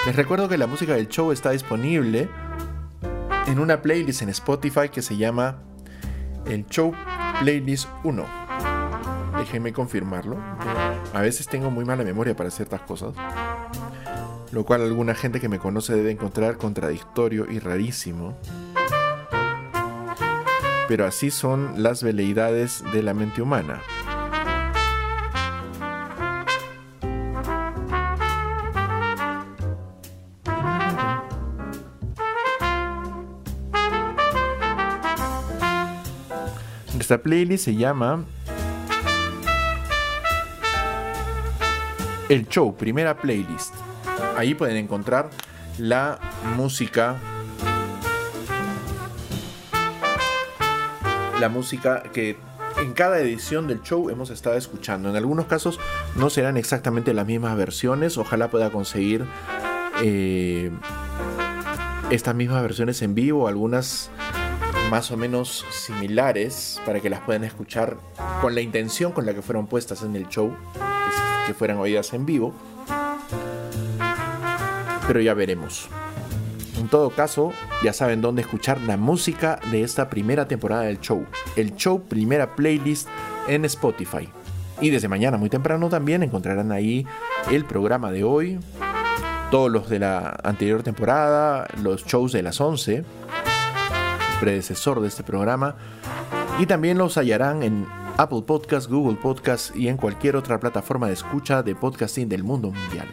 Les 0.07 0.15
recuerdo 0.15 0.49
que 0.49 0.57
la 0.57 0.65
música 0.65 0.95
del 0.95 1.09
show 1.09 1.31
está 1.31 1.51
disponible 1.51 2.27
en 3.45 3.59
una 3.59 3.83
playlist 3.83 4.23
en 4.23 4.29
Spotify 4.29 4.89
que 4.91 5.03
se 5.03 5.15
llama 5.15 5.59
El 6.47 6.65
Show 6.65 6.91
Playlist 7.39 7.87
1. 8.03 8.25
Déjenme 9.37 9.73
confirmarlo. 9.73 10.37
A 11.13 11.21
veces 11.21 11.47
tengo 11.47 11.69
muy 11.69 11.85
mala 11.85 12.03
memoria 12.03 12.35
para 12.35 12.49
ciertas 12.49 12.81
cosas. 12.81 13.13
Lo 14.51 14.65
cual 14.65 14.81
alguna 14.81 15.13
gente 15.13 15.39
que 15.39 15.49
me 15.49 15.59
conoce 15.59 15.93
debe 15.93 16.09
encontrar 16.09 16.57
contradictorio 16.57 17.45
y 17.49 17.59
rarísimo 17.59 18.35
pero 20.93 21.07
así 21.07 21.31
son 21.31 21.81
las 21.81 22.03
veleidades 22.03 22.83
de 22.93 23.01
la 23.01 23.15
mente 23.15 23.41
humana. 23.41 23.81
Esta 36.99 37.17
playlist 37.17 37.65
se 37.65 37.75
llama 37.75 38.23
El 42.29 42.47
Show, 42.49 42.75
primera 42.75 43.17
playlist. 43.17 43.73
Ahí 44.37 44.53
pueden 44.53 44.77
encontrar 44.77 45.31
la 45.79 46.19
música 46.55 47.15
la 51.43 51.49
música 51.49 52.03
que 52.13 52.37
en 52.77 52.93
cada 52.93 53.19
edición 53.19 53.67
del 53.67 53.81
show 53.81 54.09
hemos 54.09 54.29
estado 54.29 54.55
escuchando. 54.55 55.09
En 55.09 55.17
algunos 55.17 55.45
casos 55.45 55.77
no 56.15 56.29
serán 56.29 56.55
exactamente 56.55 57.13
las 57.13 57.27
mismas 57.27 57.57
versiones. 57.57 58.17
Ojalá 58.17 58.49
pueda 58.49 58.69
conseguir 58.69 59.25
eh, 60.01 60.71
estas 62.11 62.33
mismas 62.33 62.61
versiones 62.61 63.01
en 63.01 63.13
vivo, 63.13 63.49
algunas 63.49 64.09
más 64.89 65.11
o 65.11 65.17
menos 65.17 65.65
similares 65.69 66.79
para 66.85 67.01
que 67.01 67.09
las 67.09 67.19
puedan 67.19 67.43
escuchar 67.43 67.97
con 68.39 68.55
la 68.55 68.61
intención 68.61 69.11
con 69.11 69.25
la 69.25 69.33
que 69.33 69.41
fueron 69.41 69.67
puestas 69.67 70.01
en 70.01 70.15
el 70.15 70.29
show, 70.29 70.55
que 71.45 71.53
fueran 71.53 71.77
oídas 71.77 72.13
en 72.13 72.25
vivo. 72.25 72.53
Pero 75.07 75.19
ya 75.19 75.33
veremos. 75.33 75.89
En 76.83 76.89
todo 76.89 77.11
caso, 77.11 77.53
ya 77.81 77.93
saben 77.93 78.19
dónde 78.19 78.41
escuchar 78.41 78.81
la 78.81 78.97
música 78.97 79.57
de 79.71 79.83
esta 79.83 80.09
primera 80.09 80.49
temporada 80.49 80.81
del 80.81 80.99
show. 80.99 81.25
El 81.55 81.77
show 81.77 82.01
primera 82.01 82.57
playlist 82.57 83.07
en 83.47 83.63
Spotify. 83.63 84.27
Y 84.81 84.89
desde 84.89 85.07
mañana 85.07 85.37
muy 85.37 85.49
temprano 85.49 85.87
también 85.87 86.23
encontrarán 86.23 86.73
ahí 86.73 87.07
el 87.49 87.63
programa 87.63 88.11
de 88.11 88.25
hoy, 88.25 88.59
todos 89.49 89.71
los 89.71 89.87
de 89.87 89.99
la 89.99 90.37
anterior 90.43 90.83
temporada, 90.83 91.69
los 91.81 92.03
shows 92.03 92.33
de 92.33 92.43
las 92.43 92.59
11, 92.59 93.05
predecesor 94.41 94.99
de 94.99 95.07
este 95.07 95.23
programa, 95.23 95.77
y 96.59 96.65
también 96.65 96.97
los 96.97 97.15
hallarán 97.15 97.63
en 97.63 97.87
Apple 98.17 98.41
Podcast, 98.45 98.89
Google 98.89 99.15
Podcast 99.15 99.73
y 99.73 99.87
en 99.87 99.95
cualquier 99.95 100.35
otra 100.35 100.59
plataforma 100.59 101.07
de 101.07 101.13
escucha 101.13 101.63
de 101.63 101.75
podcasting 101.75 102.27
del 102.27 102.43
mundo 102.43 102.71
mundial. 102.71 103.07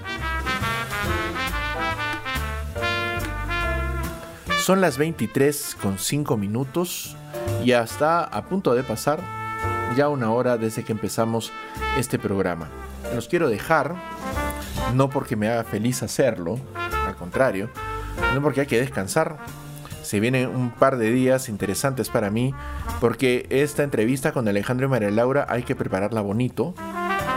Son 4.61 4.83
las 4.83 4.99
23 4.99 5.79
con 5.81 5.99
5 5.99 6.37
minutos 6.37 7.17
y 7.65 7.73
hasta 7.73 8.23
a 8.23 8.45
punto 8.45 8.75
de 8.75 8.83
pasar 8.83 9.19
ya 9.97 10.11
una 10.11 10.31
hora 10.33 10.59
desde 10.59 10.85
que 10.85 10.93
empezamos 10.93 11.51
este 11.99 12.19
programa. 12.19 12.69
Los 13.15 13.27
quiero 13.27 13.49
dejar, 13.49 13.95
no 14.95 15.09
porque 15.09 15.35
me 15.35 15.49
haga 15.49 15.65
feliz 15.65 16.03
hacerlo, 16.03 16.61
al 17.07 17.17
contrario, 17.17 17.71
no 18.35 18.43
porque 18.43 18.61
hay 18.61 18.67
que 18.67 18.79
descansar. 18.79 19.39
Se 20.03 20.21
vienen 20.21 20.49
un 20.49 20.71
par 20.71 20.99
de 20.99 21.11
días 21.11 21.49
interesantes 21.49 22.11
para 22.11 22.31
mí, 22.31 22.55
porque 23.01 23.47
esta 23.49 23.83
entrevista 23.83 24.33
con 24.33 24.47
Alejandro 24.47 24.87
y 24.87 24.91
María 24.91 25.11
Laura 25.11 25.47
hay 25.49 25.63
que 25.63 25.75
prepararla 25.75 26.21
bonito 26.21 26.75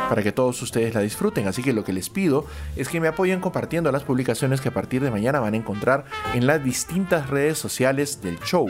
para 0.09 0.23
que 0.23 0.31
todos 0.31 0.61
ustedes 0.61 0.93
la 0.93 1.01
disfruten. 1.01 1.47
Así 1.47 1.63
que 1.63 1.73
lo 1.73 1.83
que 1.83 1.93
les 1.93 2.09
pido 2.09 2.45
es 2.75 2.89
que 2.89 2.99
me 2.99 3.07
apoyen 3.07 3.39
compartiendo 3.39 3.91
las 3.91 4.03
publicaciones 4.03 4.61
que 4.61 4.69
a 4.69 4.73
partir 4.73 5.01
de 5.01 5.11
mañana 5.11 5.39
van 5.39 5.53
a 5.53 5.57
encontrar 5.57 6.05
en 6.33 6.47
las 6.47 6.63
distintas 6.63 7.29
redes 7.29 7.57
sociales 7.57 8.21
del 8.21 8.39
show. 8.39 8.67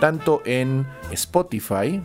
Tanto 0.00 0.42
en 0.44 0.86
Spotify 1.10 2.02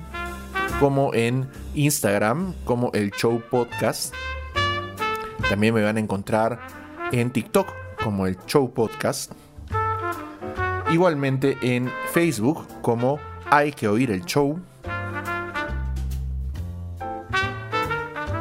como 0.79 1.13
en 1.13 1.47
Instagram, 1.73 2.53
como 2.65 2.91
el 2.93 3.11
show 3.11 3.41
podcast. 3.49 4.13
También 5.49 5.73
me 5.73 5.83
van 5.83 5.97
a 5.97 5.99
encontrar 5.99 6.59
en 7.11 7.31
TikTok 7.31 7.67
como 8.03 8.27
el 8.27 8.37
show 8.45 8.73
podcast. 8.73 9.31
Igualmente 10.91 11.57
en 11.61 11.91
Facebook 12.11 12.67
como 12.81 13.19
hay 13.49 13.71
que 13.71 13.87
oír 13.87 14.11
el 14.11 14.25
show. 14.25 14.59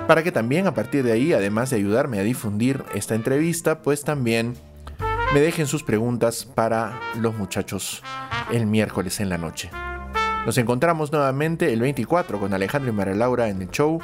Para 0.07 0.23
que 0.23 0.33
también 0.33 0.67
a 0.67 0.75
partir 0.75 1.03
de 1.03 1.13
ahí, 1.13 1.33
además 1.33 1.71
de 1.71 1.77
ayudarme 1.77 2.19
a 2.19 2.23
difundir 2.23 2.85
esta 2.95 3.15
entrevista, 3.15 3.81
pues 3.81 4.05
también 4.05 4.55
me 5.33 5.41
dejen 5.41 5.67
sus 5.67 5.83
preguntas 5.83 6.45
para 6.45 7.01
los 7.19 7.35
muchachos 7.35 8.03
el 8.53 8.67
miércoles 8.67 9.21
en 9.21 9.31
la 9.31 9.39
noche. 9.39 9.71
Nos 10.45 10.59
encontramos 10.59 11.11
nuevamente 11.11 11.73
el 11.73 11.81
24 11.81 12.39
con 12.39 12.53
Alejandro 12.53 12.93
y 12.93 12.95
María 12.95 13.15
Laura 13.15 13.49
en 13.49 13.63
el 13.63 13.71
show 13.71 13.99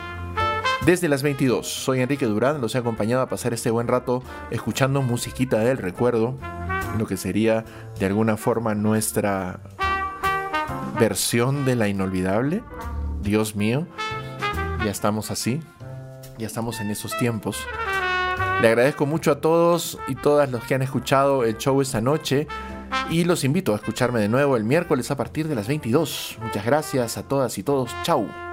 desde 0.86 1.07
las 1.07 1.22
22. 1.22 1.66
Soy 1.66 2.01
Enrique 2.01 2.24
Durán, 2.24 2.62
los 2.62 2.74
he 2.74 2.78
acompañado 2.78 3.20
a 3.20 3.28
pasar 3.28 3.53
este 3.53 3.70
buen 3.70 3.86
rato 3.86 4.22
escuchando 4.51 5.03
musiquita 5.03 5.59
del 5.59 5.76
recuerdo, 5.76 6.34
lo 6.98 7.07
que 7.07 7.18
sería 7.18 7.66
de 7.98 8.07
alguna 8.07 8.38
forma 8.38 8.74
nuestra 8.74 9.61
versión 10.98 11.66
de 11.66 11.76
la 11.76 11.88
inolvidable. 11.88 12.62
Dios 13.22 13.55
mío, 13.55 13.86
ya 14.82 14.90
estamos 14.90 15.30
así, 15.30 15.61
ya 16.41 16.47
estamos 16.47 16.80
en 16.80 16.91
esos 16.91 17.16
tiempos. 17.18 17.59
Le 18.61 18.68
agradezco 18.68 19.07
mucho 19.07 19.30
a 19.30 19.41
todos 19.41 19.99
y 20.09 20.14
todas 20.14 20.51
los 20.51 20.64
que 20.64 20.74
han 20.74 20.82
escuchado 20.82 21.45
el 21.45 21.57
show 21.57 21.80
esta 21.80 22.01
noche 22.01 22.47
y 23.11 23.24
los 23.24 23.45
invito 23.45 23.72
a 23.72 23.76
escucharme 23.76 24.20
de 24.20 24.28
nuevo 24.28 24.57
el 24.57 24.64
miércoles 24.64 25.11
a 25.11 25.16
partir 25.16 25.49
de 25.49 25.55
las 25.55 25.68
22. 25.68 26.38
Muchas 26.43 26.64
gracias 26.64 27.16
a 27.16 27.22
todas 27.22 27.57
y 27.59 27.62
todos. 27.62 27.95
Chau. 28.03 28.49